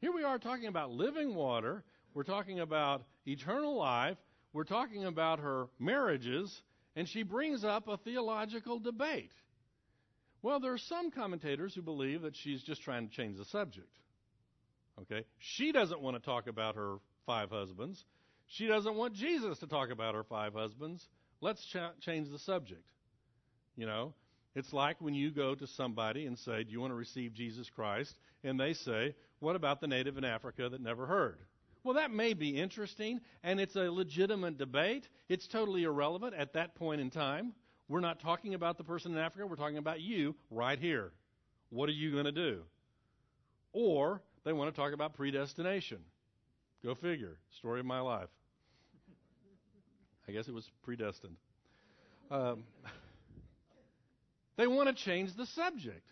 Here 0.00 0.12
we 0.12 0.22
are 0.22 0.38
talking 0.38 0.68
about 0.68 0.92
living 0.92 1.34
water. 1.34 1.82
We're 2.14 2.22
talking 2.22 2.60
about 2.60 3.02
eternal 3.26 3.76
life. 3.76 4.18
We're 4.52 4.62
talking 4.62 5.06
about 5.06 5.40
her 5.40 5.66
marriages. 5.80 6.62
And 6.94 7.08
she 7.08 7.24
brings 7.24 7.64
up 7.64 7.88
a 7.88 7.96
theological 7.96 8.78
debate. 8.78 9.32
Well, 10.42 10.60
there 10.60 10.72
are 10.72 10.78
some 10.78 11.10
commentators 11.10 11.74
who 11.74 11.82
believe 11.82 12.22
that 12.22 12.36
she's 12.36 12.62
just 12.62 12.82
trying 12.82 13.08
to 13.08 13.12
change 13.12 13.36
the 13.36 13.46
subject. 13.46 13.98
Okay? 15.02 15.24
She 15.38 15.72
doesn't 15.72 16.00
want 16.00 16.16
to 16.16 16.22
talk 16.22 16.46
about 16.46 16.76
her 16.76 16.98
five 17.26 17.50
husbands. 17.50 18.04
She 18.48 18.66
doesn't 18.66 18.94
want 18.94 19.14
Jesus 19.14 19.58
to 19.58 19.66
talk 19.66 19.90
about 19.90 20.14
her 20.14 20.24
five 20.24 20.54
husbands. 20.54 21.08
Let's 21.40 21.64
ch- 21.64 22.00
change 22.00 22.30
the 22.30 22.38
subject. 22.38 22.84
You 23.76 23.86
know, 23.86 24.14
it's 24.54 24.72
like 24.72 25.00
when 25.00 25.14
you 25.14 25.30
go 25.30 25.54
to 25.54 25.66
somebody 25.66 26.26
and 26.26 26.38
say, 26.38 26.64
Do 26.64 26.72
you 26.72 26.80
want 26.80 26.92
to 26.92 26.96
receive 26.96 27.34
Jesus 27.34 27.68
Christ? 27.68 28.14
And 28.42 28.58
they 28.58 28.72
say, 28.72 29.14
What 29.40 29.56
about 29.56 29.80
the 29.80 29.86
native 29.86 30.16
in 30.16 30.24
Africa 30.24 30.68
that 30.68 30.80
never 30.80 31.06
heard? 31.06 31.38
Well, 31.84 31.94
that 31.94 32.10
may 32.10 32.34
be 32.34 32.60
interesting, 32.60 33.20
and 33.44 33.60
it's 33.60 33.76
a 33.76 33.90
legitimate 33.90 34.58
debate. 34.58 35.08
It's 35.28 35.46
totally 35.46 35.84
irrelevant 35.84 36.34
at 36.34 36.54
that 36.54 36.74
point 36.74 37.00
in 37.00 37.10
time. 37.10 37.52
We're 37.88 38.00
not 38.00 38.18
talking 38.18 38.54
about 38.54 38.78
the 38.78 38.82
person 38.82 39.12
in 39.12 39.18
Africa, 39.18 39.46
we're 39.46 39.56
talking 39.56 39.78
about 39.78 40.00
you 40.00 40.34
right 40.50 40.78
here. 40.78 41.12
What 41.70 41.88
are 41.88 41.92
you 41.92 42.10
going 42.10 42.24
to 42.24 42.32
do? 42.32 42.62
Or 43.72 44.22
they 44.44 44.52
want 44.52 44.74
to 44.74 44.80
talk 44.80 44.94
about 44.94 45.14
predestination. 45.14 45.98
Go 46.86 46.94
figure. 46.94 47.36
Story 47.58 47.80
of 47.80 47.86
my 47.86 47.98
life. 47.98 48.28
I 50.28 50.32
guess 50.32 50.46
it 50.46 50.54
was 50.54 50.70
predestined. 50.84 51.34
Um, 52.30 52.62
they 54.56 54.68
want 54.68 54.88
to 54.88 54.94
change 54.94 55.34
the 55.34 55.46
subject. 55.46 56.06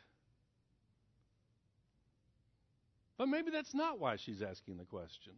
But 3.16 3.28
maybe 3.28 3.52
that's 3.52 3.72
not 3.72 4.00
why 4.00 4.16
she's 4.16 4.42
asking 4.42 4.78
the 4.78 4.84
question. 4.84 5.34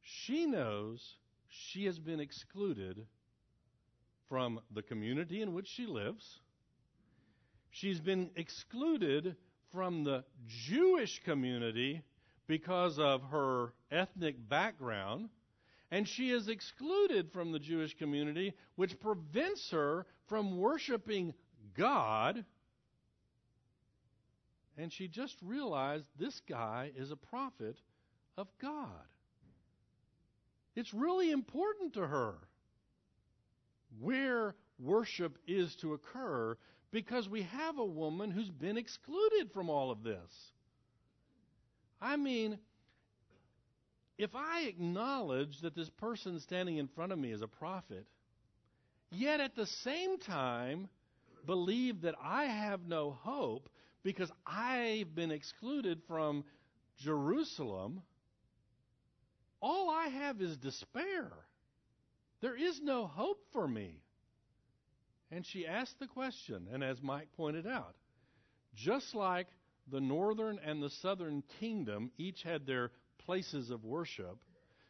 She 0.00 0.46
knows 0.46 1.06
she 1.50 1.84
has 1.84 1.98
been 1.98 2.20
excluded 2.20 3.04
from 4.30 4.60
the 4.74 4.80
community 4.80 5.42
in 5.42 5.52
which 5.52 5.68
she 5.68 5.84
lives. 5.84 6.40
She's 7.70 8.00
been 8.00 8.30
excluded 8.36 9.36
from 9.72 10.04
the 10.04 10.24
Jewish 10.46 11.22
community 11.22 12.02
because 12.46 12.98
of 12.98 13.22
her 13.30 13.72
ethnic 13.90 14.48
background. 14.48 15.28
And 15.90 16.06
she 16.08 16.30
is 16.30 16.48
excluded 16.48 17.30
from 17.32 17.52
the 17.52 17.58
Jewish 17.58 17.96
community, 17.96 18.54
which 18.74 18.98
prevents 18.98 19.70
her 19.70 20.06
from 20.26 20.58
worshiping 20.58 21.32
God. 21.74 22.44
And 24.76 24.92
she 24.92 25.08
just 25.08 25.36
realized 25.42 26.06
this 26.18 26.40
guy 26.48 26.90
is 26.96 27.10
a 27.10 27.16
prophet 27.16 27.76
of 28.36 28.48
God. 28.60 28.90
It's 30.74 30.92
really 30.92 31.30
important 31.30 31.94
to 31.94 32.06
her 32.06 32.34
where 34.00 34.54
worship 34.78 35.38
is 35.46 35.74
to 35.76 35.94
occur 35.94 36.56
because 36.90 37.28
we 37.28 37.42
have 37.42 37.78
a 37.78 37.84
woman 37.84 38.30
who's 38.30 38.50
been 38.50 38.76
excluded 38.76 39.50
from 39.52 39.68
all 39.68 39.90
of 39.90 40.02
this. 40.02 40.52
I 42.00 42.16
mean, 42.16 42.58
if 44.18 44.34
I 44.34 44.62
acknowledge 44.62 45.60
that 45.60 45.74
this 45.74 45.90
person 45.90 46.40
standing 46.40 46.78
in 46.78 46.88
front 46.88 47.12
of 47.12 47.18
me 47.18 47.32
is 47.32 47.42
a 47.42 47.48
prophet, 47.48 48.06
yet 49.10 49.40
at 49.40 49.56
the 49.56 49.66
same 49.66 50.18
time 50.18 50.88
believe 51.44 52.02
that 52.02 52.14
I 52.22 52.44
have 52.44 52.86
no 52.86 53.10
hope 53.22 53.68
because 54.02 54.30
I've 54.46 55.14
been 55.14 55.30
excluded 55.30 56.00
from 56.06 56.44
Jerusalem, 56.98 58.02
all 59.60 59.90
I 59.90 60.08
have 60.08 60.40
is 60.40 60.56
despair. 60.56 61.30
There 62.40 62.56
is 62.56 62.80
no 62.82 63.06
hope 63.06 63.40
for 63.52 63.66
me. 63.66 64.02
And 65.30 65.44
she 65.44 65.66
asked 65.66 65.98
the 65.98 66.06
question, 66.06 66.68
and 66.72 66.84
as 66.84 67.02
Mike 67.02 67.28
pointed 67.36 67.66
out, 67.66 67.96
just 68.74 69.14
like 69.14 69.48
the 69.90 70.00
northern 70.00 70.60
and 70.64 70.82
the 70.82 70.90
southern 70.90 71.42
kingdom 71.60 72.10
each 72.16 72.42
had 72.42 72.66
their 72.66 72.90
places 73.18 73.70
of 73.70 73.84
worship, 73.84 74.36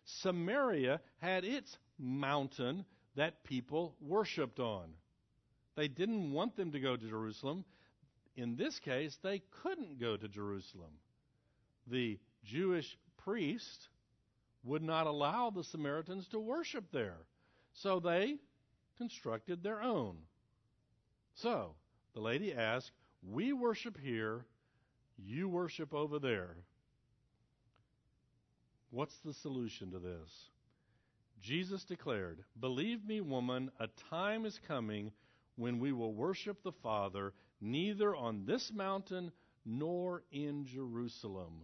Samaria 0.04 1.00
had 1.18 1.44
its 1.44 1.76
mountain 1.98 2.84
that 3.16 3.44
people 3.44 3.94
worshiped 4.00 4.60
on. 4.60 4.90
They 5.74 5.88
didn't 5.88 6.32
want 6.32 6.56
them 6.56 6.72
to 6.72 6.80
go 6.80 6.96
to 6.96 7.08
Jerusalem. 7.08 7.64
In 8.36 8.56
this 8.56 8.78
case, 8.80 9.16
they 9.22 9.42
couldn't 9.62 9.98
go 9.98 10.16
to 10.16 10.28
Jerusalem. 10.28 10.92
The 11.86 12.18
Jewish 12.44 12.98
priest 13.24 13.88
would 14.64 14.82
not 14.82 15.06
allow 15.06 15.50
the 15.50 15.64
Samaritans 15.64 16.26
to 16.28 16.38
worship 16.38 16.84
there. 16.92 17.16
So 17.72 18.00
they 18.00 18.36
constructed 18.98 19.62
their 19.62 19.82
own. 19.82 20.16
So 21.34 21.74
the 22.14 22.20
lady 22.20 22.52
asked, 22.54 22.92
We 23.22 23.52
worship 23.52 23.98
here, 23.98 24.44
you 25.18 25.48
worship 25.48 25.94
over 25.94 26.18
there. 26.18 26.56
What's 28.90 29.16
the 29.24 29.34
solution 29.34 29.90
to 29.90 29.98
this? 29.98 30.50
Jesus 31.40 31.84
declared, 31.84 32.42
Believe 32.58 33.04
me, 33.04 33.20
woman, 33.20 33.70
a 33.78 33.88
time 34.10 34.46
is 34.46 34.58
coming 34.66 35.12
when 35.56 35.78
we 35.78 35.92
will 35.92 36.14
worship 36.14 36.62
the 36.62 36.72
Father 36.72 37.32
neither 37.60 38.14
on 38.14 38.44
this 38.46 38.72
mountain 38.72 39.32
nor 39.64 40.22
in 40.30 40.64
Jerusalem. 40.66 41.62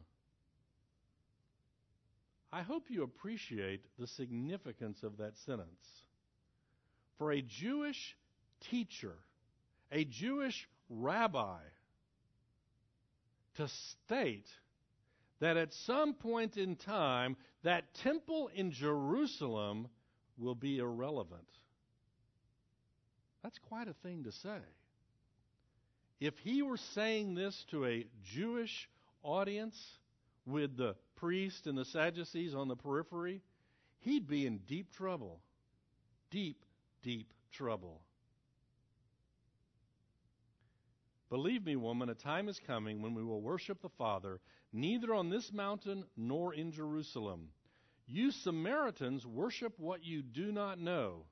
I 2.53 2.63
hope 2.63 2.91
you 2.91 3.03
appreciate 3.03 3.87
the 3.99 4.07
significance 4.07 5.03
of 5.03 5.17
that 5.19 5.39
sentence. 5.39 6.03
For 7.23 7.31
a 7.31 7.41
Jewish 7.41 8.17
teacher, 8.69 9.15
a 9.93 10.05
Jewish 10.05 10.69
rabbi, 10.91 11.61
to 13.59 13.69
state 13.69 14.49
that 15.39 15.57
at 15.57 15.73
some 15.87 16.15
point 16.15 16.57
in 16.57 16.75
time, 16.75 17.37
that 17.63 17.85
temple 18.03 18.51
in 18.53 18.73
Jerusalem 18.73 19.87
will 20.37 20.57
be 20.57 20.79
irrelevant. 20.79 21.47
That's 23.45 23.59
quite 23.69 23.87
a 23.87 23.95
thing 24.03 24.25
to 24.25 24.33
say. 24.33 24.59
If 26.19 26.37
he 26.39 26.63
were 26.63 26.81
saying 26.97 27.37
this 27.37 27.65
to 27.71 27.87
a 27.87 28.05
Jewish 28.35 28.89
audience 29.23 29.81
with 30.45 30.77
the 30.77 30.97
priests 31.15 31.69
and 31.69 31.79
the 31.79 31.85
Sadducees 31.85 32.53
on 32.53 32.67
the 32.67 32.75
periphery, 32.75 33.43
he'd 34.01 34.27
be 34.27 34.45
in 34.45 34.59
deep 34.67 34.91
trouble. 34.97 35.39
Deep, 36.33 36.65
deep 37.03 37.33
trouble. 37.53 38.01
Believe 41.29 41.65
me, 41.65 41.77
woman, 41.77 42.11
a 42.11 42.15
time 42.15 42.49
is 42.49 42.61
coming 42.67 43.01
when 43.01 43.15
we 43.15 43.25
will 43.25 43.41
worship 43.41 43.81
the 43.81 43.89
Father 43.89 44.39
neither 44.73 45.15
on 45.15 45.31
this 45.31 45.51
mountain 45.53 46.05
nor 46.17 46.55
in 46.55 46.73
Jerusalem. 46.73 47.49
You 48.07 48.31
Samaritans 48.31 49.27
worship 49.27 49.79
what 49.79 50.05
you 50.05 50.23
do 50.23 50.53
not 50.53 50.79
know. 50.79 51.25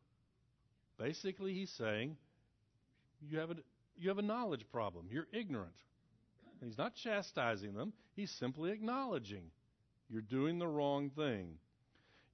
Basically, 0.98 1.52
he's 1.52 1.70
saying 1.70 2.16
you 3.20 3.38
have 3.38 3.50
a, 3.50 3.56
you 3.98 4.08
have 4.08 4.18
a 4.18 4.22
knowledge 4.22 4.64
problem. 4.72 5.06
You're 5.10 5.28
ignorant. 5.32 5.76
he's 6.62 6.78
not 6.78 6.94
chastising 6.94 7.74
them, 7.74 7.92
he's 8.14 8.30
simply 8.30 8.70
acknowledging 8.70 9.50
you're 10.08 10.22
doing 10.22 10.58
the 10.58 10.66
wrong 10.66 11.10
thing. 11.10 11.54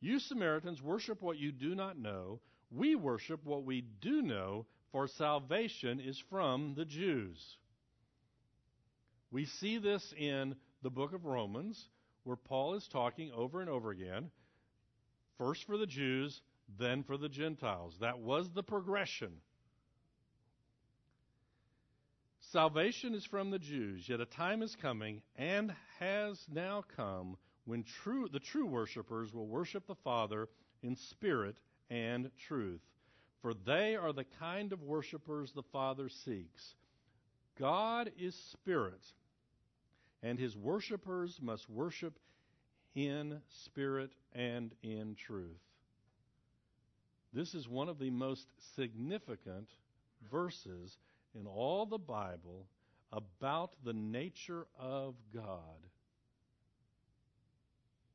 You 0.00 0.18
Samaritans 0.18 0.82
worship 0.82 1.20
what 1.20 1.38
you 1.38 1.52
do 1.52 1.74
not 1.74 1.98
know. 1.98 2.40
We 2.70 2.94
worship 2.94 3.44
what 3.44 3.64
we 3.64 3.82
do 4.00 4.22
know, 4.22 4.66
for 4.92 5.08
salvation 5.08 6.00
is 6.00 6.18
from 6.30 6.74
the 6.74 6.84
Jews. 6.84 7.56
We 9.30 9.44
see 9.44 9.78
this 9.78 10.14
in 10.16 10.56
the 10.82 10.90
book 10.90 11.12
of 11.12 11.24
Romans, 11.24 11.88
where 12.24 12.36
Paul 12.36 12.74
is 12.74 12.88
talking 12.88 13.30
over 13.32 13.60
and 13.60 13.70
over 13.70 13.90
again 13.90 14.30
first 15.38 15.64
for 15.64 15.76
the 15.76 15.86
Jews, 15.86 16.40
then 16.78 17.02
for 17.02 17.16
the 17.16 17.28
Gentiles. 17.28 17.96
That 18.00 18.18
was 18.18 18.48
the 18.54 18.62
progression. 18.62 19.32
Salvation 22.52 23.14
is 23.14 23.24
from 23.24 23.50
the 23.50 23.58
Jews, 23.58 24.08
yet 24.08 24.20
a 24.20 24.26
time 24.26 24.62
is 24.62 24.76
coming 24.80 25.20
and 25.36 25.74
has 25.98 26.38
now 26.50 26.84
come 26.96 27.36
when 27.64 27.82
true, 27.82 28.28
the 28.32 28.38
true 28.38 28.66
worshippers 28.66 29.34
will 29.34 29.48
worship 29.48 29.86
the 29.86 29.96
Father 29.96 30.48
in 30.82 30.96
spirit 30.96 31.56
and 31.90 32.30
truth. 32.48 32.80
For 33.42 33.54
they 33.54 33.96
are 33.96 34.12
the 34.12 34.26
kind 34.40 34.72
of 34.72 34.82
worshippers 34.82 35.52
the 35.52 35.62
Father 35.62 36.08
seeks. 36.08 36.74
God 37.58 38.10
is 38.18 38.34
spirit, 38.52 39.00
and 40.22 40.38
his 40.38 40.56
worshippers 40.56 41.38
must 41.40 41.68
worship 41.70 42.18
in 42.94 43.40
spirit 43.64 44.10
and 44.34 44.74
in 44.82 45.14
truth. 45.14 45.60
This 47.32 47.54
is 47.54 47.68
one 47.68 47.88
of 47.88 47.98
the 47.98 48.10
most 48.10 48.46
significant 48.74 49.68
verses 50.30 50.96
in 51.38 51.46
all 51.46 51.84
the 51.86 51.98
Bible 51.98 52.66
about 53.12 53.72
the 53.84 53.92
nature 53.92 54.66
of 54.78 55.14
God. 55.34 55.52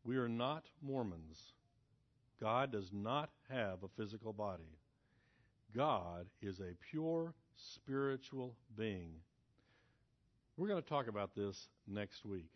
We 0.03 0.17
are 0.17 0.29
not 0.29 0.65
Mormons. 0.81 1.53
God 2.41 2.71
does 2.71 2.89
not 2.91 3.29
have 3.49 3.83
a 3.83 3.87
physical 4.01 4.33
body. 4.33 4.77
God 5.75 6.25
is 6.41 6.59
a 6.59 6.75
pure 6.89 7.33
spiritual 7.55 8.55
being. 8.75 9.13
We're 10.57 10.67
going 10.67 10.81
to 10.81 10.89
talk 10.89 11.07
about 11.07 11.35
this 11.35 11.67
next 11.87 12.25
week. 12.25 12.49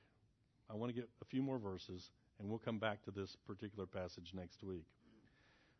I 0.69 0.73
want 0.73 0.93
to 0.93 0.99
get 0.99 1.09
a 1.21 1.25
few 1.25 1.43
more 1.43 1.59
verses, 1.59 2.09
and 2.39 2.49
we'll 2.49 2.59
come 2.59 2.79
back 2.79 3.03
to 3.03 3.11
this 3.11 3.38
particular 3.45 3.86
passage 3.86 4.31
next 4.33 4.63
week. 4.63 4.86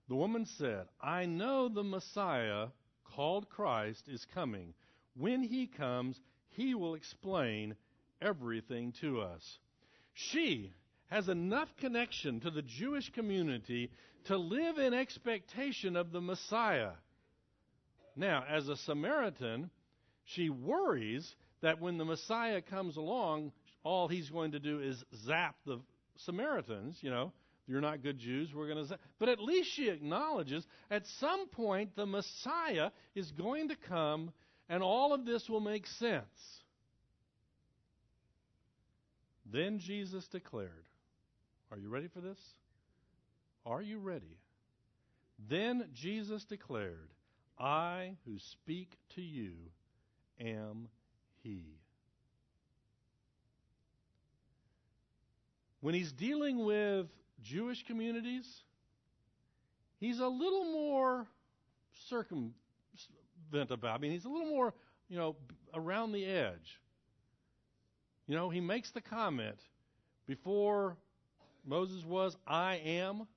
The 0.08 0.16
woman 0.16 0.46
said, 0.46 0.86
I 1.02 1.26
know 1.26 1.68
the 1.68 1.84
Messiah, 1.84 2.68
called 3.04 3.50
Christ, 3.50 4.08
is 4.08 4.26
coming. 4.34 4.76
When 5.18 5.42
he 5.42 5.66
comes, 5.66 6.20
he 6.50 6.76
will 6.76 6.94
explain 6.94 7.76
everything 8.22 8.94
to 9.02 9.22
us. 9.22 9.58
She 10.14 10.72
has 11.16 11.30
enough 11.30 11.70
connection 11.80 12.42
to 12.42 12.52
the 12.52 12.62
Jewish 12.62 13.10
community 13.14 13.90
to 14.26 14.36
live 14.36 14.78
in 14.78 14.94
expectation 14.94 15.96
of 15.96 16.12
the 16.12 16.20
Messiah. 16.20 16.92
Now, 18.18 18.44
as 18.50 18.68
a 18.68 18.76
Samaritan, 18.76 19.70
she 20.26 20.50
worries 20.50 21.34
that 21.62 21.80
when 21.80 21.98
the 21.98 22.04
Messiah 22.04 22.62
comes 22.62 22.98
along, 22.98 23.54
all 23.82 24.10
he's 24.10 24.30
going 24.30 24.52
to 24.52 24.60
do 24.60 24.82
is 24.82 25.02
zap 25.26 25.56
the 25.66 25.80
Samaritans, 26.18 26.98
you 27.00 27.12
know. 27.12 27.32
You're 27.66 27.80
not 27.80 28.04
good 28.04 28.20
Jews, 28.20 28.50
we're 28.54 28.68
going 28.68 28.86
to. 28.86 29.00
But 29.18 29.30
at 29.30 29.40
least 29.40 29.70
she 29.72 29.88
acknowledges 29.88 30.68
at 30.92 31.04
some 31.22 31.48
point 31.48 31.96
the 31.96 32.06
Messiah 32.06 32.90
is 33.16 33.32
going 33.32 33.70
to 33.70 33.76
come 33.88 34.34
and 34.68 34.84
all 34.84 35.14
of 35.14 35.26
this 35.26 35.48
will 35.48 35.62
make 35.62 35.88
sense. 35.88 36.26
Then 39.50 39.80
Jesus 39.80 40.28
declared, 40.28 40.85
Are 41.72 41.78
you 41.78 41.90
ready 41.90 42.08
for 42.08 42.22
this? 42.22 42.40
Are 43.66 43.82
you 43.82 44.00
ready? 44.00 44.38
Then 45.50 45.90
Jesus 45.94 46.46
declared, 46.46 47.10
I 47.60 48.14
who 48.26 48.38
speak 48.40 48.98
to 49.16 49.22
you 49.22 49.54
am 50.40 50.88
he. 51.44 51.64
When 55.82 55.94
he's 55.94 56.12
dealing 56.12 56.66
with 56.66 57.08
Jewish 57.44 57.86
communities, 57.86 58.48
he's 60.00 60.20
a 60.20 60.28
little 60.28 60.66
more 60.66 61.28
circumvent 62.10 62.54
about. 63.54 63.96
I 63.96 63.98
mean, 64.00 64.12
he's 64.12 64.26
a 64.26 64.30
little 64.30 64.50
more, 64.50 64.74
you 65.10 65.18
know, 65.18 65.36
around 65.74 66.12
the 66.12 66.26
edge. 66.26 66.80
You 68.28 68.36
know, 68.36 68.50
he 68.50 68.62
makes 68.62 68.92
the 68.92 69.02
comment 69.02 69.60
before 70.26 70.98
Moses 71.66 72.04
was, 72.06 72.36
I 72.48 72.76
am. 72.78 73.28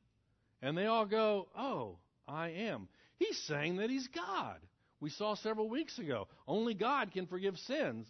And 0.62 0.76
they 0.76 0.86
all 0.86 1.06
go, 1.06 1.48
Oh, 1.56 1.98
I 2.26 2.50
am. 2.50 2.88
He's 3.16 3.38
saying 3.46 3.76
that 3.76 3.90
he's 3.90 4.08
God. 4.08 4.58
We 5.00 5.10
saw 5.10 5.34
several 5.34 5.68
weeks 5.68 5.98
ago. 5.98 6.28
Only 6.46 6.74
God 6.74 7.12
can 7.12 7.26
forgive 7.26 7.56
sins. 7.58 8.06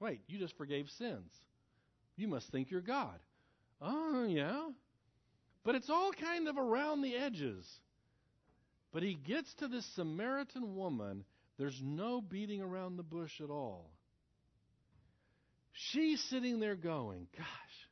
Wait, 0.00 0.20
you 0.26 0.38
just 0.38 0.56
forgave 0.56 0.88
sins. 0.96 1.30
You 2.16 2.28
must 2.28 2.50
think 2.50 2.70
you're 2.70 2.80
God. 2.80 3.18
Oh, 3.80 4.24
yeah. 4.28 4.68
But 5.64 5.74
it's 5.74 5.90
all 5.90 6.12
kind 6.12 6.48
of 6.48 6.56
around 6.56 7.02
the 7.02 7.16
edges. 7.16 7.66
But 8.92 9.02
he 9.02 9.14
gets 9.14 9.52
to 9.54 9.68
this 9.68 9.86
Samaritan 9.94 10.74
woman. 10.74 11.24
There's 11.58 11.80
no 11.82 12.20
beating 12.20 12.62
around 12.62 12.96
the 12.96 13.02
bush 13.02 13.40
at 13.42 13.50
all. 13.50 13.90
She's 15.72 16.22
sitting 16.30 16.60
there 16.60 16.76
going, 16.76 17.28
Gosh, 17.36 17.88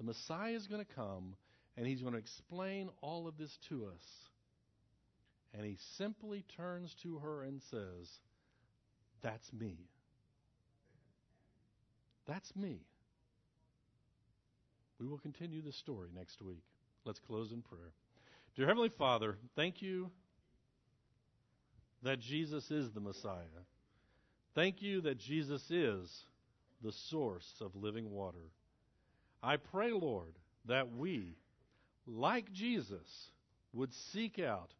the 0.00 0.06
Messiah 0.06 0.54
is 0.54 0.66
going 0.66 0.82
to 0.82 0.94
come 0.94 1.34
and 1.76 1.86
he's 1.86 2.00
going 2.00 2.14
to 2.14 2.18
explain 2.18 2.88
all 3.02 3.28
of 3.28 3.36
this 3.36 3.54
to 3.68 3.84
us. 3.84 4.02
And 5.52 5.62
he 5.62 5.76
simply 5.98 6.42
turns 6.56 6.94
to 7.02 7.18
her 7.18 7.42
and 7.42 7.60
says, 7.70 8.08
That's 9.20 9.52
me. 9.52 9.76
That's 12.26 12.56
me. 12.56 12.80
We 14.98 15.06
will 15.06 15.18
continue 15.18 15.60
the 15.60 15.72
story 15.72 16.08
next 16.16 16.40
week. 16.40 16.64
Let's 17.04 17.20
close 17.20 17.52
in 17.52 17.60
prayer. 17.60 17.92
Dear 18.56 18.68
Heavenly 18.68 18.92
Father, 18.96 19.36
thank 19.54 19.82
you 19.82 20.10
that 22.04 22.20
Jesus 22.20 22.70
is 22.70 22.90
the 22.92 23.00
Messiah. 23.00 23.66
Thank 24.54 24.80
you 24.80 25.02
that 25.02 25.18
Jesus 25.18 25.70
is 25.70 26.24
the 26.82 26.92
source 27.10 27.52
of 27.60 27.76
living 27.76 28.10
water. 28.10 28.48
I 29.42 29.56
pray, 29.56 29.90
Lord, 29.92 30.34
that 30.66 30.94
we, 30.94 31.36
like 32.06 32.52
Jesus, 32.52 33.30
would 33.72 33.92
seek 33.92 34.38
out 34.38 34.70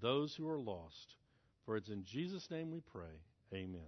those 0.00 0.34
who 0.34 0.48
are 0.48 0.58
lost. 0.58 1.16
For 1.64 1.76
it's 1.76 1.88
in 1.88 2.04
Jesus' 2.04 2.50
name 2.50 2.70
we 2.70 2.80
pray. 2.80 3.20
Amen. 3.54 3.80